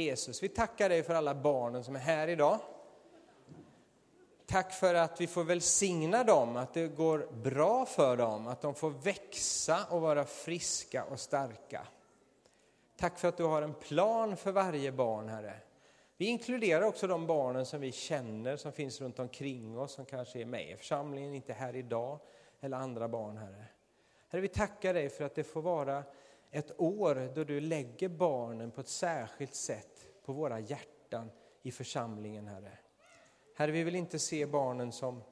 Jesus, 0.03 0.43
vi 0.43 0.49
tackar 0.49 0.89
dig 0.89 1.03
för 1.03 1.13
alla 1.13 1.35
barnen 1.35 1.83
som 1.83 1.95
är 1.95 1.99
här 1.99 2.27
idag. 2.27 2.59
Tack 4.45 4.73
för 4.73 4.93
att 4.93 5.21
vi 5.21 5.27
får 5.27 5.43
välsigna 5.43 6.23
dem, 6.23 6.57
att 6.57 6.73
det 6.73 6.87
går 6.87 7.29
bra 7.43 7.85
för 7.85 8.17
dem, 8.17 8.47
att 8.47 8.61
de 8.61 8.75
får 8.75 8.89
växa 8.89 9.79
och 9.89 10.01
vara 10.01 10.25
friska 10.25 11.03
och 11.03 11.19
starka. 11.19 11.87
Tack 12.97 13.19
för 13.19 13.27
att 13.27 13.37
du 13.37 13.43
har 13.43 13.61
en 13.61 13.73
plan 13.73 14.37
för 14.37 14.51
varje 14.51 14.91
barn, 14.91 15.29
Herre. 15.29 15.59
Vi 16.17 16.25
inkluderar 16.25 16.81
också 16.81 17.07
de 17.07 17.27
barnen 17.27 17.65
som 17.65 17.81
vi 17.81 17.91
känner, 17.91 18.57
som 18.57 18.71
finns 18.71 19.01
runt 19.01 19.19
omkring 19.19 19.79
oss, 19.79 19.91
som 19.91 20.05
kanske 20.05 20.41
är 20.41 20.45
med 20.45 20.71
i 20.71 20.75
församlingen, 20.75 21.33
inte 21.33 21.53
här 21.53 21.75
idag, 21.75 22.19
eller 22.61 22.77
andra 22.77 23.07
barn, 23.07 23.37
Herre. 23.37 23.65
Herre, 24.29 24.41
vi 24.41 24.47
tackar 24.47 24.93
dig 24.93 25.09
för 25.09 25.23
att 25.23 25.35
det 25.35 25.43
får 25.43 25.61
vara 25.61 26.03
ett 26.51 26.81
år 26.81 27.31
då 27.35 27.43
du 27.43 27.59
lägger 27.59 28.09
barnen 28.09 28.71
på 28.71 28.81
ett 28.81 28.87
särskilt 28.87 29.55
sätt 29.55 30.07
på 30.25 30.33
våra 30.33 30.59
hjärtan 30.59 31.31
i 31.61 31.71
församlingen, 31.71 32.47
Herre. 32.47 32.77
Herre, 33.55 33.71
vi 33.71 33.83
vill 33.83 33.95
inte 33.95 34.19
se 34.19 34.45
barnen 34.45 34.91
som 34.91 35.23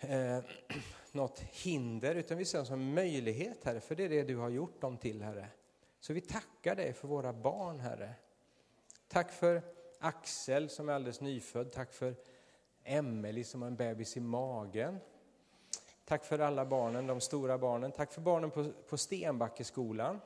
eh, 0.00 0.38
något 1.12 1.40
hinder, 1.40 2.14
utan 2.14 2.38
vi 2.38 2.44
ser 2.44 2.58
dem 2.58 2.66
som 2.66 2.80
en 2.80 2.94
möjlighet, 2.94 3.64
Herre, 3.64 3.80
för 3.80 3.94
det 3.94 4.04
är 4.04 4.08
det 4.08 4.22
du 4.22 4.36
har 4.36 4.48
gjort 4.48 4.80
dem 4.80 4.98
till, 4.98 5.22
Herre. 5.22 5.48
Så 6.00 6.12
vi 6.12 6.20
tackar 6.20 6.76
dig 6.76 6.92
för 6.92 7.08
våra 7.08 7.32
barn, 7.32 7.80
Herre. 7.80 8.14
Tack 9.08 9.32
för 9.32 9.62
Axel 9.98 10.68
som 10.68 10.88
är 10.88 10.92
alldeles 10.92 11.20
nyfödd. 11.20 11.72
Tack 11.72 11.92
för 11.92 12.14
Emelie 12.84 13.44
som 13.44 13.62
har 13.62 13.68
en 13.68 13.76
bebis 13.76 14.16
i 14.16 14.20
magen. 14.20 14.98
Tack 16.10 16.24
för 16.24 16.38
alla 16.38 16.64
barnen, 16.64 17.06
de 17.06 17.20
stora 17.20 17.58
barnen. 17.58 17.92
Tack 17.92 18.12
för 18.12 18.20
barnen 18.20 18.50
på, 18.50 18.72
på 18.88 18.96
Stenbackeskolan. 18.96 20.20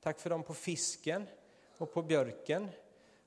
Tack 0.00 0.20
för 0.20 0.30
dem 0.30 0.42
på 0.42 0.54
Fisken 0.54 1.26
och 1.78 1.92
på 1.92 2.02
Björken. 2.02 2.68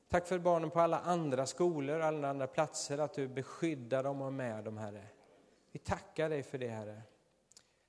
Tack 0.10 0.27
för 0.27 0.39
barnen 0.39 0.70
på 0.70 0.79
alla 0.79 1.00
andra 1.00 1.46
skolor, 1.46 2.00
alla 2.00 2.29
andra 2.29 2.48
platser, 2.48 2.98
att 2.98 3.13
du 3.13 3.27
beskyddar 3.27 4.03
dem 4.03 4.22
och 4.22 4.27
är 4.27 4.32
med 4.32 4.63
dem, 4.63 4.77
Herre. 4.77 5.05
Vi 5.72 5.79
tackar 5.79 6.29
dig 6.29 6.44
för 6.44 6.58
det, 6.58 6.67
Herre. 6.67 7.01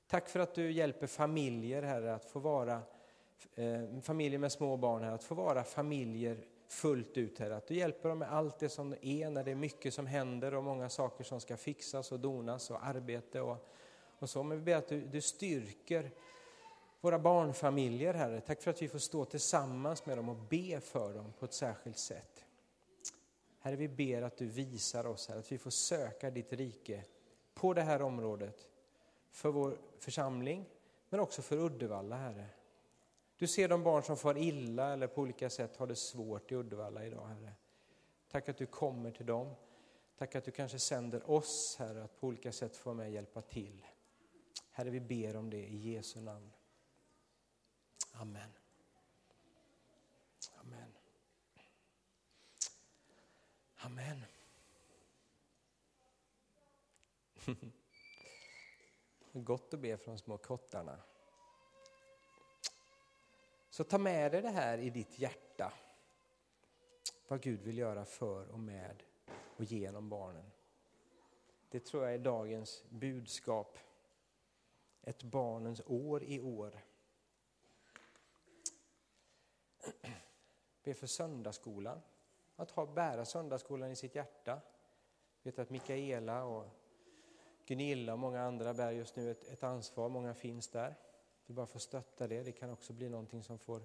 Tack 0.06 0.28
för 0.28 0.40
att 0.40 0.54
du 0.54 0.72
hjälper 0.72 1.06
familjer, 1.06 1.82
Herre, 1.82 2.14
att 2.14 2.24
få 2.24 2.38
vara 2.38 2.82
eh, 3.54 4.00
familjer 4.02 4.38
med 4.38 4.52
små 4.52 4.76
barn, 4.76 5.02
Herre, 5.02 5.14
att 5.14 5.24
få 5.24 5.34
vara 5.34 5.64
familjer 5.64 6.44
fullt 6.68 7.16
ut, 7.16 7.38
Herre. 7.38 7.56
Att 7.56 7.66
du 7.66 7.74
hjälper 7.74 8.08
dem 8.08 8.18
med 8.18 8.32
allt 8.32 8.58
det 8.58 8.68
som 8.68 8.94
är, 9.02 9.30
när 9.30 9.44
det 9.44 9.50
är 9.50 9.54
mycket 9.54 9.94
som 9.94 10.06
händer 10.06 10.54
och 10.54 10.64
många 10.64 10.88
saker 10.88 11.24
som 11.24 11.40
ska 11.40 11.56
fixas 11.56 12.12
och 12.12 12.20
donas 12.20 12.70
och 12.70 12.86
arbete 12.86 13.40
och, 13.40 13.66
och 14.18 14.30
så. 14.30 14.42
Men 14.42 14.58
vi 14.58 14.64
ber 14.64 14.76
att 14.76 14.88
du, 14.88 15.00
du 15.00 15.20
styrker 15.20 16.10
våra 17.00 17.18
barnfamiljer, 17.18 18.14
Herre. 18.14 18.40
Tack 18.40 18.62
för 18.62 18.70
att 18.70 18.82
vi 18.82 18.88
får 18.88 18.98
stå 18.98 19.24
tillsammans 19.24 20.06
med 20.06 20.18
dem 20.18 20.28
och 20.28 20.36
be 20.36 20.80
för 20.80 21.14
dem 21.14 21.32
på 21.38 21.44
ett 21.44 21.52
särskilt 21.52 21.98
sätt. 21.98 22.44
Herre, 23.60 23.76
vi 23.76 23.88
ber 23.88 24.22
att 24.22 24.36
du 24.36 24.46
visar 24.46 25.06
oss, 25.06 25.28
här, 25.28 25.36
att 25.36 25.52
vi 25.52 25.58
får 25.58 25.70
söka 25.70 26.30
ditt 26.30 26.52
rike 26.52 27.04
på 27.54 27.74
det 27.74 27.82
här 27.82 28.02
området 28.02 28.66
för 29.30 29.48
vår 29.48 29.78
församling, 29.98 30.64
men 31.08 31.20
också 31.20 31.42
för 31.42 31.56
Uddevalla, 31.56 32.16
Herre. 32.16 32.46
Du 33.38 33.46
ser 33.46 33.68
de 33.68 33.82
barn 33.82 34.02
som 34.02 34.16
far 34.16 34.38
illa 34.38 34.92
eller 34.92 35.06
på 35.06 35.20
olika 35.20 35.50
sätt 35.50 35.76
har 35.76 35.86
det 35.86 35.96
svårt 35.96 36.52
i 36.52 36.54
Uddevalla 36.54 37.04
idag, 37.04 37.26
Herre. 37.26 37.52
Tack 38.28 38.48
att 38.48 38.56
du 38.58 38.66
kommer 38.66 39.10
till 39.10 39.26
dem. 39.26 39.54
Tack 40.16 40.34
att 40.34 40.44
du 40.44 40.50
kanske 40.50 40.78
sänder 40.78 41.30
oss, 41.30 41.76
Herre, 41.78 42.04
att 42.04 42.20
på 42.20 42.26
olika 42.26 42.52
sätt 42.52 42.76
få 42.76 42.94
med 42.94 43.06
och 43.06 43.12
hjälpa 43.12 43.42
till. 43.42 43.86
Herre, 44.70 44.90
vi 44.90 45.00
ber 45.00 45.36
om 45.36 45.50
det 45.50 45.66
i 45.66 45.76
Jesu 45.76 46.20
namn. 46.20 46.52
Amen. 48.12 48.50
Amen. 50.60 50.92
Amen. 53.76 54.22
Gott 59.32 59.74
att 59.74 59.80
be 59.80 59.96
för 59.96 60.10
de 60.10 60.18
små 60.18 60.38
kottarna. 60.38 61.00
Så 63.76 63.84
ta 63.84 63.98
med 63.98 64.32
dig 64.32 64.42
det 64.42 64.50
här 64.50 64.78
i 64.78 64.90
ditt 64.90 65.18
hjärta. 65.18 65.72
Vad 67.28 67.40
Gud 67.40 67.60
vill 67.60 67.78
göra 67.78 68.04
för 68.04 68.48
och 68.48 68.58
med 68.58 69.02
och 69.56 69.64
genom 69.64 70.08
barnen. 70.08 70.50
Det 71.68 71.80
tror 71.80 72.04
jag 72.04 72.14
är 72.14 72.18
dagens 72.18 72.84
budskap. 72.88 73.78
Ett 75.02 75.22
barnens 75.22 75.82
år 75.86 76.24
i 76.24 76.40
år. 76.40 76.84
Be 80.82 80.94
för 80.94 81.06
söndagsskolan. 81.06 82.00
Att 82.56 82.70
ha, 82.70 82.86
bära 82.86 83.24
söndagsskolan 83.24 83.90
i 83.90 83.96
sitt 83.96 84.14
hjärta. 84.14 84.60
Jag 85.42 85.52
vet 85.52 85.58
att 85.58 85.70
Mikaela 85.70 86.44
och 86.44 86.66
Gunilla 87.66 88.12
och 88.12 88.18
många 88.18 88.42
andra 88.42 88.74
bär 88.74 88.90
just 88.90 89.16
nu 89.16 89.30
ett, 89.30 89.44
ett 89.44 89.62
ansvar. 89.62 90.08
Många 90.08 90.34
finns 90.34 90.68
där. 90.68 90.94
Vi 91.46 91.54
bara 91.54 91.66
får 91.66 91.78
stötta 91.78 92.26
det. 92.26 92.42
Det 92.42 92.52
kan 92.52 92.70
också 92.70 92.92
bli 92.92 93.08
någonting 93.08 93.42
som 93.42 93.58
får 93.58 93.82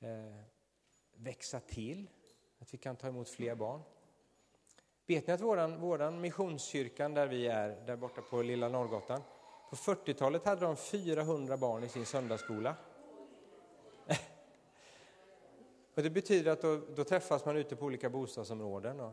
eh, 0.00 0.42
växa 1.14 1.60
till. 1.60 2.10
Att 2.58 2.74
vi 2.74 2.78
kan 2.78 2.96
ta 2.96 3.08
emot 3.08 3.28
fler 3.28 3.54
barn. 3.54 3.80
Vet 5.06 5.26
ni 5.26 5.32
att 5.32 5.40
våran, 5.40 5.80
våran 5.80 6.20
missionskyrkan 6.20 7.14
där 7.14 7.26
vi 7.26 7.46
är, 7.46 7.86
där 7.86 7.96
borta 7.96 8.22
på 8.22 8.42
Lilla 8.42 8.68
Norrgatan, 8.68 9.22
på 9.70 9.76
40-talet 9.76 10.44
hade 10.44 10.60
de 10.60 10.76
400 10.76 11.56
barn 11.56 11.84
i 11.84 11.88
sin 11.88 12.06
söndagsskola. 12.06 12.76
och 15.94 16.02
det 16.02 16.10
betyder 16.10 16.52
att 16.52 16.62
då, 16.62 16.76
då, 16.76 17.04
träffas 17.04 17.44
man 17.44 17.56
ute 17.56 17.76
på 17.76 17.84
olika 17.86 18.10
bostadsområden. 18.10 19.00
Och 19.00 19.12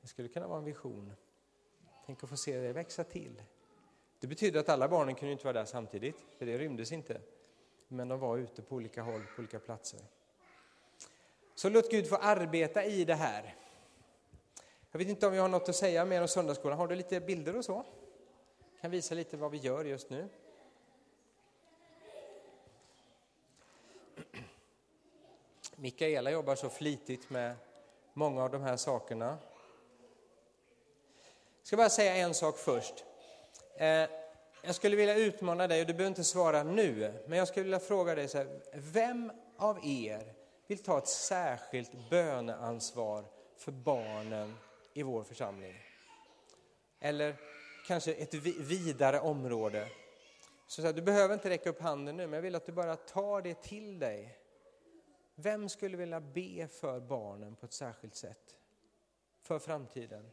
det 0.00 0.08
skulle 0.08 0.28
kunna 0.28 0.46
vara 0.46 0.58
en 0.58 0.64
vision. 0.64 1.12
Tänk 2.06 2.24
att 2.24 2.30
få 2.30 2.36
se 2.36 2.58
det 2.58 2.72
växa 2.72 3.04
till. 3.04 3.42
Det 4.20 4.26
betyder 4.26 4.60
att 4.60 4.68
alla 4.68 4.88
barnen 4.88 5.14
kunde 5.14 5.32
inte 5.32 5.44
vara 5.44 5.52
där 5.52 5.64
samtidigt, 5.64 6.16
för 6.38 6.46
det 6.46 6.58
rymdes 6.58 6.92
inte. 6.92 7.20
Men 7.88 8.08
de 8.08 8.20
var 8.20 8.36
ute 8.36 8.62
på 8.62 8.74
olika 8.74 9.02
håll, 9.02 9.22
på 9.36 9.42
olika 9.42 9.58
platser. 9.58 10.00
Så 11.54 11.68
låt 11.68 11.90
Gud 11.90 12.08
få 12.08 12.16
arbeta 12.16 12.84
i 12.84 13.04
det 13.04 13.14
här. 13.14 13.54
Jag 14.90 14.98
vet 14.98 15.08
inte 15.08 15.26
om 15.26 15.32
vi 15.32 15.38
har 15.38 15.48
något 15.48 15.68
att 15.68 15.76
säga 15.76 16.04
mer 16.04 16.22
om 16.22 16.28
söndagsskolan. 16.28 16.78
Har 16.78 16.88
du 16.88 16.94
lite 16.94 17.20
bilder 17.20 17.56
och 17.56 17.64
så? 17.64 17.84
kan 18.86 18.90
visa 18.90 19.14
lite 19.14 19.36
vad 19.36 19.50
vi 19.50 19.58
gör 19.58 19.84
just 19.84 20.10
nu. 20.10 20.28
Mikaela 25.76 26.30
jobbar 26.30 26.54
så 26.54 26.68
flitigt 26.68 27.30
med 27.30 27.56
många 28.12 28.44
av 28.44 28.50
de 28.50 28.62
här 28.62 28.76
sakerna. 28.76 29.26
Jag 29.26 29.38
ska 31.62 31.76
bara 31.76 31.90
säga 31.90 32.16
en 32.16 32.34
sak 32.34 32.58
först. 32.58 33.04
Eh, 33.76 34.08
jag 34.62 34.74
skulle 34.74 34.96
vilja 34.96 35.16
utmana 35.16 35.66
dig, 35.66 35.80
och 35.80 35.86
du 35.86 35.92
behöver 35.92 36.08
inte 36.08 36.24
svara 36.24 36.62
nu, 36.62 37.12
men 37.26 37.38
jag 37.38 37.48
skulle 37.48 37.64
vilja 37.64 37.80
fråga 37.80 38.14
dig 38.14 38.28
så 38.28 38.38
här, 38.38 38.60
vem 38.72 39.32
av 39.56 39.78
er 39.84 40.34
vill 40.66 40.82
ta 40.82 40.98
ett 40.98 41.08
särskilt 41.08 42.10
böneansvar 42.10 43.24
för 43.56 43.72
barnen 43.72 44.54
i 44.94 45.02
vår 45.02 45.24
församling? 45.24 45.74
Eller 47.00 47.36
kanske 47.86 48.12
ett 48.12 48.34
vidare 48.34 49.20
område. 49.20 49.88
Så, 50.66 50.80
så 50.80 50.86
här, 50.86 50.94
du 50.94 51.02
behöver 51.02 51.34
inte 51.34 51.50
räcka 51.50 51.70
upp 51.70 51.80
handen 51.80 52.16
nu, 52.16 52.26
men 52.26 52.32
jag 52.32 52.42
vill 52.42 52.54
att 52.54 52.66
du 52.66 52.72
bara 52.72 52.96
tar 52.96 53.42
det 53.42 53.62
till 53.62 53.98
dig. 53.98 54.38
Vem 55.34 55.68
skulle 55.68 55.96
vilja 55.96 56.20
be 56.20 56.68
för 56.68 57.00
barnen 57.00 57.56
på 57.56 57.66
ett 57.66 57.72
särskilt 57.72 58.14
sätt? 58.14 58.56
För 59.42 59.58
framtiden. 59.58 60.30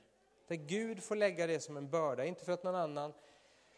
Där 0.47 0.55
Gud 0.55 1.03
får 1.03 1.15
lägga 1.15 1.47
det 1.47 1.59
som 1.59 1.77
en 1.77 1.89
börda, 1.89 2.25
inte 2.25 2.45
för 2.45 2.51
att 2.51 2.63
någon 2.63 2.75
annan 2.75 3.13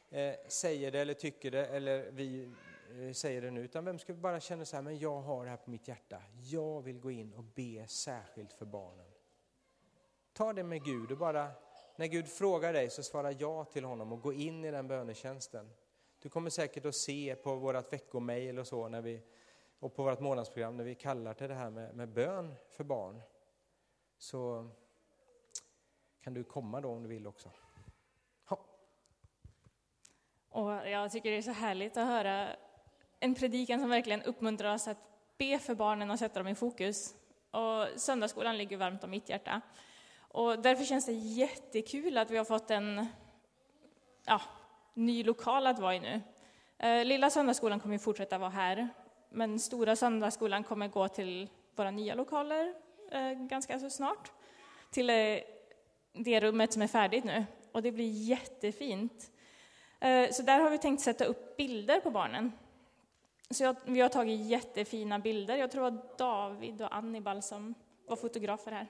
eh, 0.09 0.33
säger 0.47 0.91
det 0.91 0.99
eller 0.99 1.13
tycker 1.13 1.51
det 1.51 1.65
eller 1.65 2.11
vi 2.11 2.51
eh, 2.99 3.11
säger 3.13 3.41
det 3.41 3.51
nu, 3.51 3.61
utan 3.61 3.85
vem 3.85 3.99
skulle 3.99 4.17
bara 4.17 4.39
känna 4.39 4.65
så 4.65 4.75
här, 4.75 4.83
men 4.83 4.99
jag 4.99 5.21
har 5.21 5.43
det 5.43 5.49
här 5.49 5.57
på 5.57 5.69
mitt 5.69 5.87
hjärta. 5.87 6.21
Jag 6.43 6.81
vill 6.81 6.99
gå 6.99 7.11
in 7.11 7.33
och 7.33 7.43
be 7.43 7.87
särskilt 7.87 8.53
för 8.53 8.65
barnen. 8.65 9.05
Ta 10.33 10.53
det 10.53 10.63
med 10.63 10.83
Gud 10.83 11.11
och 11.11 11.17
bara 11.17 11.51
när 11.95 12.07
Gud 12.07 12.27
frågar 12.27 12.73
dig 12.73 12.89
så 12.89 13.03
svara 13.03 13.31
ja 13.31 13.65
till 13.65 13.83
honom 13.83 14.11
och 14.11 14.21
gå 14.21 14.33
in 14.33 14.65
i 14.65 14.71
den 14.71 14.87
bönetjänsten. 14.87 15.69
Du 16.21 16.29
kommer 16.29 16.49
säkert 16.49 16.85
att 16.85 16.95
se 16.95 17.35
på 17.35 17.55
vårt 17.55 17.93
veckomail 17.93 18.59
och 18.59 18.67
så 18.67 18.89
när 18.89 19.01
vi, 19.01 19.21
och 19.79 19.95
på 19.95 20.03
vårt 20.03 20.19
månadsprogram 20.19 20.77
när 20.77 20.83
vi 20.83 20.95
kallar 20.95 21.33
till 21.33 21.47
det 21.47 21.53
här 21.53 21.69
med, 21.69 21.95
med 21.95 22.09
bön 22.09 22.55
för 22.69 22.83
barn. 22.83 23.21
Så 24.17 24.69
kan 26.21 26.33
du 26.33 26.43
komma 26.43 26.81
då 26.81 26.89
om 26.89 27.03
du 27.03 27.09
vill 27.09 27.27
också. 27.27 27.51
Och 30.55 30.89
jag 30.89 31.11
tycker 31.11 31.31
det 31.31 31.37
är 31.37 31.41
så 31.41 31.51
härligt 31.51 31.97
att 31.97 32.07
höra 32.07 32.47
en 33.19 33.35
predikan 33.35 33.79
som 33.79 33.89
verkligen 33.89 34.21
uppmuntrar 34.21 34.73
oss 34.73 34.87
att 34.87 34.97
be 35.37 35.59
för 35.59 35.75
barnen 35.75 36.11
och 36.11 36.19
sätta 36.19 36.39
dem 36.39 36.47
i 36.47 36.55
fokus. 36.55 37.13
Och 37.51 37.87
söndagsskolan 37.99 38.57
ligger 38.57 38.77
varmt 38.77 39.03
om 39.03 39.09
mitt 39.09 39.29
hjärta. 39.29 39.61
Och 40.17 40.59
därför 40.59 40.83
känns 40.83 41.05
det 41.05 41.11
jättekul 41.11 42.17
att 42.17 42.31
vi 42.31 42.37
har 42.37 42.45
fått 42.45 42.71
en 42.71 43.05
ja, 44.25 44.41
ny 44.93 45.23
lokal 45.23 45.67
att 45.67 45.79
vara 45.79 45.95
i 45.95 45.99
nu. 45.99 46.21
Eh, 46.77 47.05
lilla 47.05 47.29
söndagsskolan 47.29 47.79
kommer 47.79 47.97
fortsätta 47.97 48.37
vara 48.37 48.49
här, 48.49 48.89
men 49.29 49.59
stora 49.59 49.95
söndagsskolan 49.95 50.63
kommer 50.63 50.87
gå 50.87 51.07
till 51.07 51.49
våra 51.75 51.91
nya 51.91 52.15
lokaler 52.15 52.73
eh, 53.11 53.31
ganska 53.31 53.79
så 53.79 53.89
snart. 53.89 54.31
Till 54.91 55.09
eh, 55.09 55.39
det 56.13 56.39
rummet 56.39 56.73
som 56.73 56.81
är 56.81 56.87
färdigt 56.87 57.23
nu. 57.23 57.45
Och 57.71 57.81
det 57.81 57.91
blir 57.91 58.11
jättefint. 58.11 59.31
Eh, 59.99 60.31
så 60.31 60.43
där 60.43 60.59
har 60.59 60.69
vi 60.69 60.77
tänkt 60.77 61.01
sätta 61.01 61.25
upp 61.25 61.57
bilder 61.57 61.99
på 61.99 62.11
barnen. 62.11 62.51
Så 63.49 63.63
jag, 63.63 63.75
vi 63.85 64.01
har 64.01 64.09
tagit 64.09 64.45
jättefina 64.45 65.19
bilder. 65.19 65.55
Jag 65.55 65.71
tror 65.71 65.83
det 65.83 65.91
var 65.91 66.17
David 66.17 66.81
och 66.81 66.95
Annibal 66.95 67.41
som 67.41 67.75
var 68.07 68.15
fotografer 68.15 68.71
här. 68.71 68.87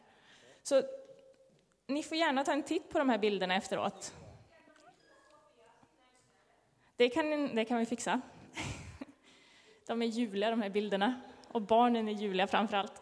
Så 0.63 0.81
ni 1.87 2.03
får 2.03 2.17
gärna 2.17 2.43
ta 2.43 2.51
en 2.51 2.63
titt 2.63 2.89
på 2.89 2.99
de 2.99 3.09
här 3.09 3.17
bilderna 3.17 3.55
efteråt. 3.55 4.13
Det 6.95 7.09
kan, 7.09 7.55
det 7.55 7.65
kan 7.65 7.77
vi 7.77 7.85
fixa. 7.85 8.21
De 9.87 10.01
är 10.01 10.05
ljuvliga, 10.05 10.49
de 10.49 10.61
här 10.61 10.69
bilderna. 10.69 11.21
Och 11.47 11.61
barnen 11.61 12.07
är 12.07 12.13
ljuvliga 12.13 12.47
framför 12.47 12.77
allt. 12.77 13.01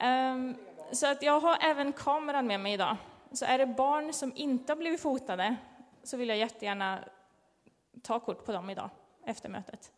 Ehm, 0.00 0.56
så 0.92 1.06
att 1.06 1.22
jag 1.22 1.40
har 1.40 1.58
även 1.60 1.92
kameran 1.92 2.46
med 2.46 2.60
mig 2.60 2.72
idag. 2.72 2.96
Så 3.32 3.44
är 3.44 3.58
det 3.58 3.66
barn 3.66 4.12
som 4.12 4.32
inte 4.36 4.72
har 4.72 4.76
blivit 4.76 5.00
fotade 5.00 5.56
så 6.02 6.16
vill 6.16 6.28
jag 6.28 6.38
jättegärna 6.38 7.04
ta 8.02 8.20
kort 8.20 8.44
på 8.44 8.52
dem 8.52 8.70
idag, 8.70 8.90
efter 9.24 9.48
mötet. 9.48 9.92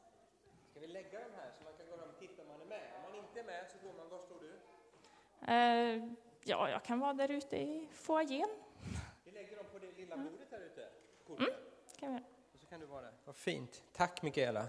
Ska 0.70 0.80
vi 0.80 0.86
lägga 0.86 1.20
dem 1.20 1.30
här 1.36 1.50
så 1.58 1.64
man 1.64 1.72
kan 1.78 1.86
gå 1.90 1.96
fram 1.96 2.08
och 2.08 2.18
titta 2.18 2.42
om 2.42 2.48
man 2.48 2.60
är 2.60 2.66
med? 2.66 2.82
Om 2.96 3.02
man 3.02 3.14
inte 3.14 3.40
är 3.40 3.44
med 3.44 3.64
så 3.72 3.86
går 3.86 3.94
man, 3.96 4.08
var 4.08 4.18
står 4.18 4.40
du? 4.40 4.50
Uh, 5.52 6.14
Ja, 6.44 6.70
jag 6.70 6.82
kan 6.82 7.00
vara 7.00 7.12
där 7.12 7.30
ute 7.30 7.56
i 7.56 7.88
foajén. 7.92 8.48
Vi 9.24 9.30
lägger 9.30 9.56
dem 9.56 9.66
på 9.72 9.78
det 9.78 9.92
lilla 9.96 10.16
bordet 10.16 10.50
där 10.50 10.60
ute. 10.60 10.88
Mm, 11.28 11.50
kan 11.98 12.14
vi. 12.14 12.20
Och 12.54 12.60
så 12.60 12.66
kan 12.66 12.80
du 12.80 12.86
vara 12.86 13.02
där. 13.02 13.12
Vad 13.24 13.36
fint. 13.36 13.82
Tack 13.92 14.22
Mikaela. 14.22 14.66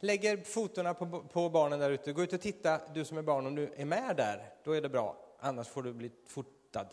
Lägger 0.00 0.36
fotona 0.36 0.94
på, 0.94 1.22
på 1.32 1.48
barnen 1.48 1.78
där 1.78 1.90
ute. 1.90 2.12
Gå 2.12 2.22
ut 2.22 2.32
och 2.32 2.40
titta, 2.40 2.80
du 2.94 3.04
som 3.04 3.18
är 3.18 3.22
barn, 3.22 3.46
om 3.46 3.54
du 3.54 3.72
är 3.76 3.84
med 3.84 4.16
där. 4.16 4.52
Då 4.64 4.72
är 4.72 4.82
det 4.82 4.88
bra. 4.88 5.16
Annars 5.38 5.68
får 5.68 5.82
du 5.82 5.92
bli 5.92 6.10
fotad. 6.26 6.88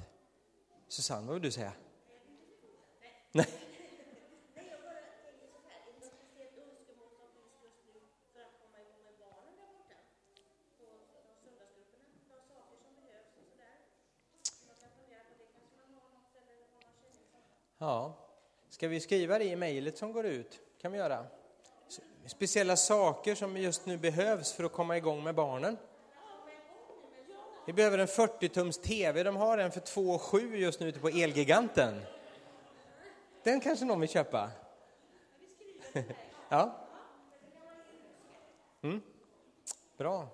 Susanne, 0.87 1.27
vad 1.27 1.33
vill 1.33 1.43
du 1.43 1.51
säga? 1.51 1.73
Nej. 3.31 3.47
Ja. 17.77 18.17
Ska 18.69 18.87
vi 18.87 18.99
skriva 18.99 19.37
det 19.37 19.45
i 19.45 19.55
mejlet 19.55 19.97
som 19.97 20.11
går 20.11 20.25
ut? 20.25 20.61
kan 20.85 20.91
vi 20.91 20.97
göra. 20.97 21.25
Speciella 22.25 22.75
saker 22.75 23.35
som 23.35 23.57
just 23.57 23.85
nu 23.85 23.97
behövs 23.97 24.53
för 24.53 24.63
att 24.63 24.71
komma 24.71 24.97
igång 24.97 25.23
med 25.23 25.35
barnen. 25.35 25.77
Vi 27.65 27.73
behöver 27.73 27.97
en 27.97 28.07
40-tums 28.07 28.81
TV. 28.81 29.23
De 29.23 29.35
har 29.35 29.57
en 29.57 29.71
för 29.71 29.79
2 29.79 30.19
7 30.19 30.57
just 30.57 30.79
nu 30.79 30.87
ute 30.87 30.99
på 30.99 31.09
Elgiganten. 31.09 32.01
Den 33.43 33.59
kanske 33.59 33.85
någon 33.85 33.99
vill 33.99 34.09
köpa? 34.09 34.51
ja. 36.49 36.75
Mm. 38.81 39.01
Bra. 39.97 40.27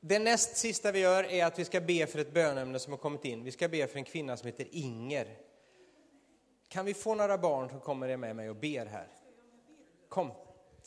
Det 0.00 0.18
näst 0.18 0.56
sista 0.56 0.92
vi 0.92 0.98
gör 0.98 1.24
är 1.24 1.44
att 1.44 1.58
vi 1.58 1.64
ska 1.64 1.80
be 1.80 2.06
för 2.06 2.18
ett 2.18 2.34
bönämne 2.34 2.78
som 2.78 2.92
har 2.92 2.98
kommit 2.98 3.24
in. 3.24 3.44
Vi 3.44 3.50
ska 3.50 3.68
be 3.68 3.86
för 3.86 3.98
en 3.98 4.04
kvinna 4.04 4.36
som 4.36 4.46
heter 4.46 4.66
Inger. 4.70 5.38
Kan 6.68 6.86
vi 6.86 6.94
få 6.94 7.14
några 7.14 7.38
barn 7.38 7.68
som 7.68 7.80
kommer 7.80 8.16
med 8.16 8.36
mig 8.36 8.50
och 8.50 8.56
ber 8.56 8.86
här? 8.86 9.08
Kom, 10.08 10.32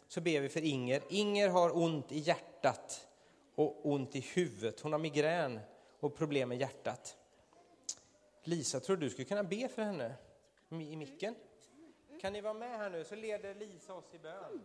så 0.07 0.21
ber 0.21 0.41
vi 0.41 0.49
för 0.49 0.63
Inger. 0.63 1.03
Inger 1.09 1.49
har 1.49 1.77
ont 1.77 2.11
i 2.11 2.19
hjärtat 2.19 3.07
och 3.55 3.85
ont 3.85 4.15
i 4.15 4.19
huvudet. 4.19 4.79
Hon 4.79 4.91
har 4.91 4.99
migrän 4.99 5.59
och 5.99 6.15
problem 6.15 6.49
med 6.49 6.57
hjärtat. 6.57 7.17
Lisa, 8.43 8.79
tror 8.79 8.97
du 8.97 9.09
skulle 9.09 9.25
kunna 9.25 9.43
be 9.43 9.67
för 9.67 9.81
henne 9.81 10.15
i 10.69 10.95
micken? 10.95 11.35
Kan 12.21 12.33
ni 12.33 12.41
vara 12.41 12.53
med 12.53 12.77
här 12.77 12.89
nu 12.89 13.03
så 13.03 13.15
leder 13.15 13.55
Lisa 13.55 13.93
oss 13.93 14.13
i 14.13 14.19
bön. 14.19 14.61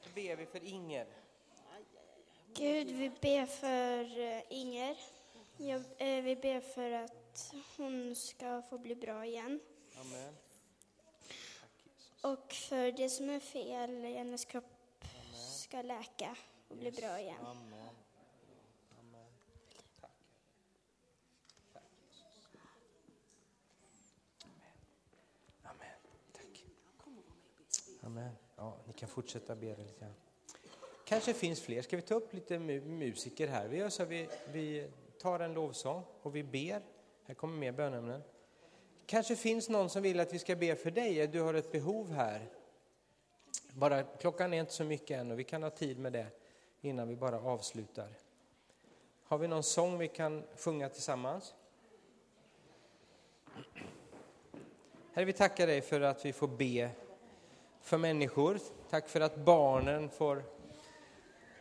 Så 0.00 0.08
ber 0.14 0.36
vi 0.36 0.46
för 0.46 0.64
Inger. 0.64 1.06
Gud, 2.58 2.90
vi 2.90 3.10
ber 3.10 3.46
för 3.46 4.20
eh, 4.20 4.42
Inger. 4.48 4.96
Jag, 5.56 5.80
eh, 5.98 6.22
vi 6.24 6.36
ber 6.36 6.60
för 6.60 6.90
att 6.90 7.54
hon 7.76 8.16
ska 8.16 8.62
få 8.62 8.78
bli 8.78 8.94
bra 8.94 9.26
igen. 9.26 9.60
Amen. 10.00 10.34
Och 12.20 12.52
för 12.52 12.92
det 12.92 13.08
som 13.08 13.30
är 13.30 13.40
fel 13.40 14.04
i 14.04 14.12
hennes 14.12 14.44
kropp 14.44 14.64
Amen. 15.00 15.40
ska 15.40 15.82
läka 15.82 16.36
och 16.68 16.76
bli 16.76 16.88
yes. 16.88 16.96
bra 16.96 17.20
igen. 17.20 17.46
Amen. 17.46 17.88
Amen. 19.00 19.26
Tack. 20.02 20.10
Tack 21.72 21.82
Amen. 25.62 25.98
Tack. 26.32 26.64
Amen. 28.02 28.32
Ja, 28.56 28.78
ni 28.86 28.92
kan 28.92 29.08
fortsätta 29.08 29.56
be 29.56 29.76
lite 29.76 30.00
grann 30.00 30.14
kanske 31.08 31.34
finns 31.34 31.60
fler. 31.60 31.82
Ska 31.82 31.96
vi 31.96 32.02
ta 32.02 32.14
upp 32.14 32.34
lite 32.34 32.58
musiker 32.58 33.48
här? 33.48 33.68
Vi 33.68 33.76
gör 33.76 33.88
så 33.88 34.04
vi, 34.04 34.28
vi 34.52 34.88
tar 35.18 35.40
en 35.40 35.54
lovsång 35.54 36.04
och 36.22 36.36
vi 36.36 36.42
ber. 36.42 36.82
Här 37.24 37.34
kommer 37.34 37.58
mer 37.58 37.72
bönämnen. 37.72 38.22
Kanske 39.06 39.36
finns 39.36 39.68
någon 39.68 39.90
som 39.90 40.02
vill 40.02 40.20
att 40.20 40.32
vi 40.32 40.38
ska 40.38 40.56
be 40.56 40.76
för 40.76 40.90
dig. 40.90 41.26
Du 41.26 41.40
har 41.40 41.54
ett 41.54 41.72
behov 41.72 42.10
här. 42.10 42.48
Bara, 43.72 44.02
klockan 44.02 44.52
är 44.52 44.60
inte 44.60 44.72
så 44.72 44.84
mycket 44.84 45.20
än 45.20 45.30
och 45.30 45.38
vi 45.38 45.44
kan 45.44 45.62
ha 45.62 45.70
tid 45.70 45.98
med 45.98 46.12
det 46.12 46.26
innan 46.80 47.08
vi 47.08 47.16
bara 47.16 47.40
avslutar. 47.40 48.08
Har 49.24 49.38
vi 49.38 49.48
någon 49.48 49.62
sång 49.62 49.98
vi 49.98 50.08
kan 50.08 50.44
sjunga 50.56 50.88
tillsammans? 50.88 51.54
Herre, 55.12 55.24
vi 55.24 55.32
tackar 55.32 55.66
dig 55.66 55.80
för 55.80 56.00
att 56.00 56.24
vi 56.24 56.32
får 56.32 56.48
be 56.48 56.90
för 57.80 57.98
människor. 57.98 58.58
Tack 58.90 59.08
för 59.08 59.20
att 59.20 59.36
barnen 59.36 60.10
får 60.10 60.57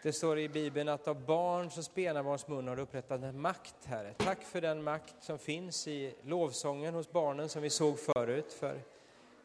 det 0.08 0.13
står 0.13 0.39
i 0.39 0.50
Bibeln 0.50 0.89
att 0.89 1.08
av 1.08 1.26
barns 1.26 1.78
och 1.78 1.84
spädbarns 1.84 2.48
mun 2.48 2.67
har 2.67 2.76
du 2.76 2.82
upprättat 2.82 3.24
en 3.24 3.41
makt, 3.41 3.76
Herre. 3.86 4.13
Tack 4.17 4.43
för 4.43 4.62
den 4.62 4.84
makt 4.84 5.15
som 5.20 5.39
finns 5.39 5.88
i 5.88 6.15
lovsången 6.22 6.93
hos 6.93 7.12
barnen 7.12 7.50
som 7.50 7.62
vi 7.62 7.70
såg 7.70 8.00
förut, 8.00 8.54
för 8.54 8.82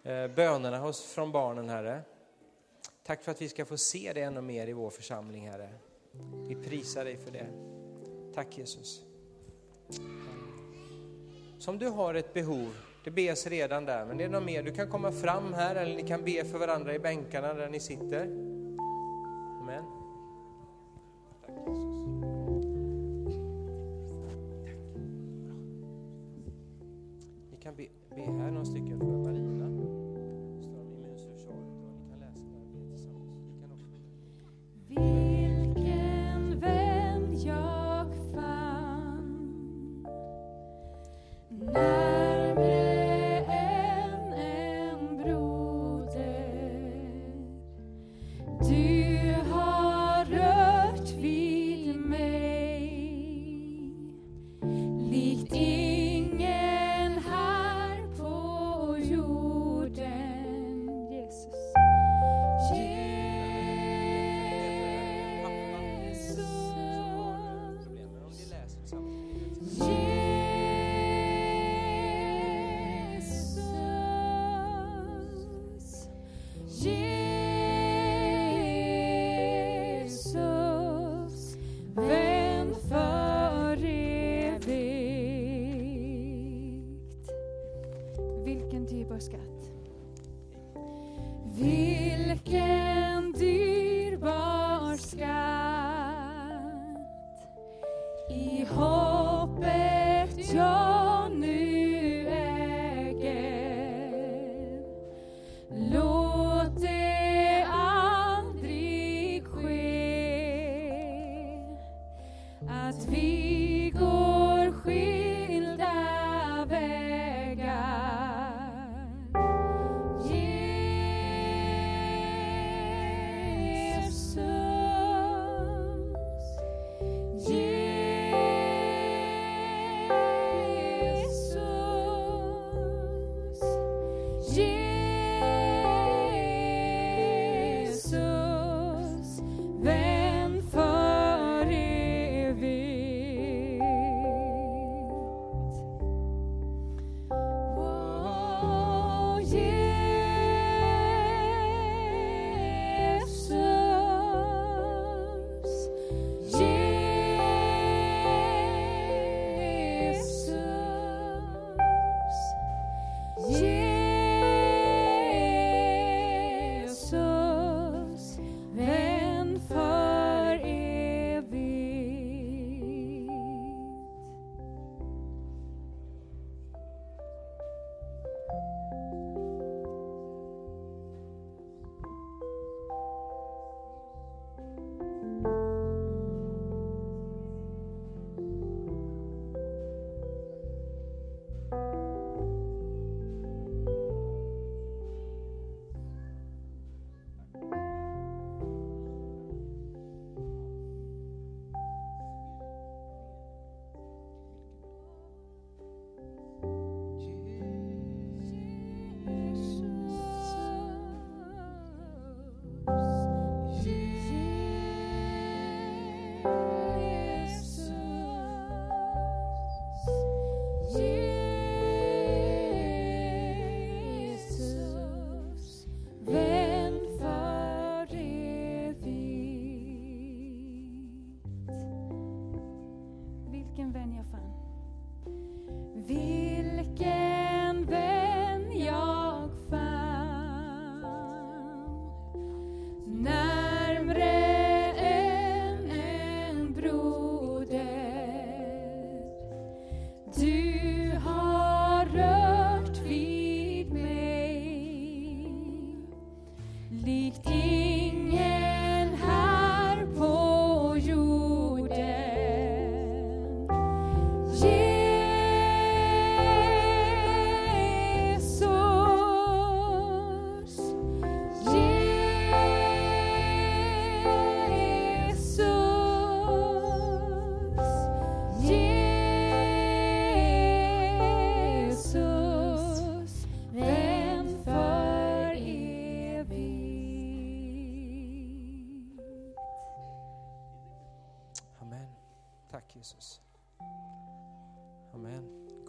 eh, 0.03 0.29
bönerna 0.29 0.79
hos, 0.79 1.03
från 1.05 1.33
barnen, 1.33 1.69
Herre. 1.69 2.01
Tack 3.03 3.23
för 3.23 3.31
att 3.31 3.43
vi 3.43 3.49
ska 3.49 3.65
få 3.65 3.77
se 3.77 4.13
det 4.15 4.23
ännu 4.23 4.41
mer 4.41 4.69
i 4.69 4.73
vår 4.73 4.91
församling, 4.91 5.51
Herre. 5.51 5.69
Vi 6.49 6.55
prisar 6.55 7.05
dig 7.05 7.17
för 7.17 7.31
det. 7.31 7.47
Tack 8.35 8.59
Jesus. 8.59 9.03
Som 11.59 11.79
du 11.79 11.89
har 11.89 12.15
ett 12.15 12.35
behov, 12.35 12.75
det 13.05 13.11
bes 13.11 13.47
redan 13.47 13.85
där, 13.85 14.05
men 14.05 14.17
det 14.17 14.25
är 14.25 14.29
något 14.29 14.45
mer. 14.45 14.63
Du 14.63 14.75
kan 14.75 14.91
komma 14.91 15.13
fram 15.13 15.53
här 15.55 15.77
eller 15.77 15.97
ni 15.97 16.09
kan 16.09 16.25
be 16.25 16.45
för 16.45 16.59
varandra 16.59 16.95
i 16.95 16.99
bänkarna 16.99 17.55
där 17.55 17.69
ni 17.69 17.81
sitter. 17.81 18.52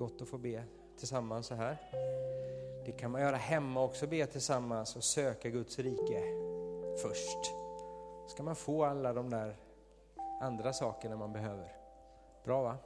Gott 0.04 0.22
att 0.22 0.28
få 0.28 0.38
be 0.38 0.63
tillsammans 0.98 1.48
så 1.48 1.56
här. 1.56 1.78
Det 2.86 2.92
kan 2.92 3.12
man 3.12 3.22
göra 3.22 3.36
hemma 3.36 3.84
också, 3.84 4.08
be 4.08 4.26
tillsammans 4.26 4.96
och 4.96 5.04
söka 5.04 5.50
Guds 5.50 5.80
rike 5.80 6.24
först. 7.02 7.38
ska 8.28 8.44
man 8.44 8.56
få 8.56 8.86
alla 8.86 9.13
de 9.13 9.30
där 9.30 9.58
andra 10.42 10.74
sakerna 10.74 11.16
man 11.16 11.34
behöver. 11.34 11.76
Bra 12.44 12.63
va? 12.63 12.78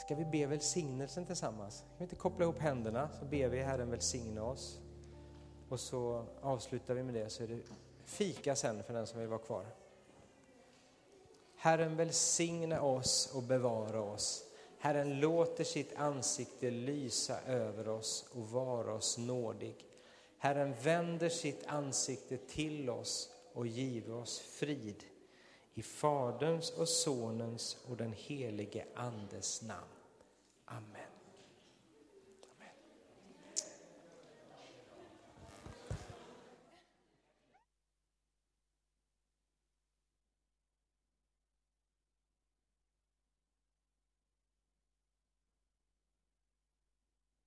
Ska 0.00 0.14
vi 0.14 0.24
be 0.24 0.46
välsignelsen 0.46 1.26
tillsammans? 1.26 1.80
Kan 1.80 1.98
vi 1.98 2.04
inte 2.04 2.16
koppla 2.16 2.44
ihop 2.44 2.58
händerna 2.58 3.08
så 3.18 3.24
ber 3.24 3.48
vi 3.48 3.62
Herren 3.62 3.90
välsigna 3.90 4.44
oss. 4.44 4.80
Och 5.68 5.80
så 5.80 6.24
avslutar 6.40 6.94
vi 6.94 7.02
med 7.02 7.14
det 7.14 7.30
så 7.30 7.42
är 7.42 7.48
det 7.48 7.60
fika 8.04 8.56
sen 8.56 8.82
för 8.82 8.94
den 8.94 9.06
som 9.06 9.20
vill 9.20 9.28
vara 9.28 9.38
kvar. 9.38 9.66
Herren 11.62 11.96
välsigne 11.96 12.80
oss 12.80 13.30
och 13.34 13.42
bevara 13.42 14.02
oss. 14.02 14.44
Herren 14.78 15.20
låter 15.20 15.64
sitt 15.64 15.94
ansikte 15.96 16.70
lysa 16.70 17.40
över 17.40 17.88
oss 17.88 18.30
och 18.34 18.50
vara 18.50 18.94
oss 18.94 19.18
nådig. 19.18 19.74
Herren 20.38 20.74
vänder 20.82 21.28
sitt 21.28 21.66
ansikte 21.66 22.36
till 22.36 22.90
oss 22.90 23.30
och 23.52 23.66
giver 23.66 24.14
oss 24.14 24.38
frid. 24.38 25.04
I 25.74 25.82
Faderns 25.82 26.70
och 26.70 26.88
Sonens 26.88 27.76
och 27.88 27.96
den 27.96 28.12
helige 28.12 28.84
Andes 28.94 29.62
namn. 29.62 29.96
Amen. 30.64 31.09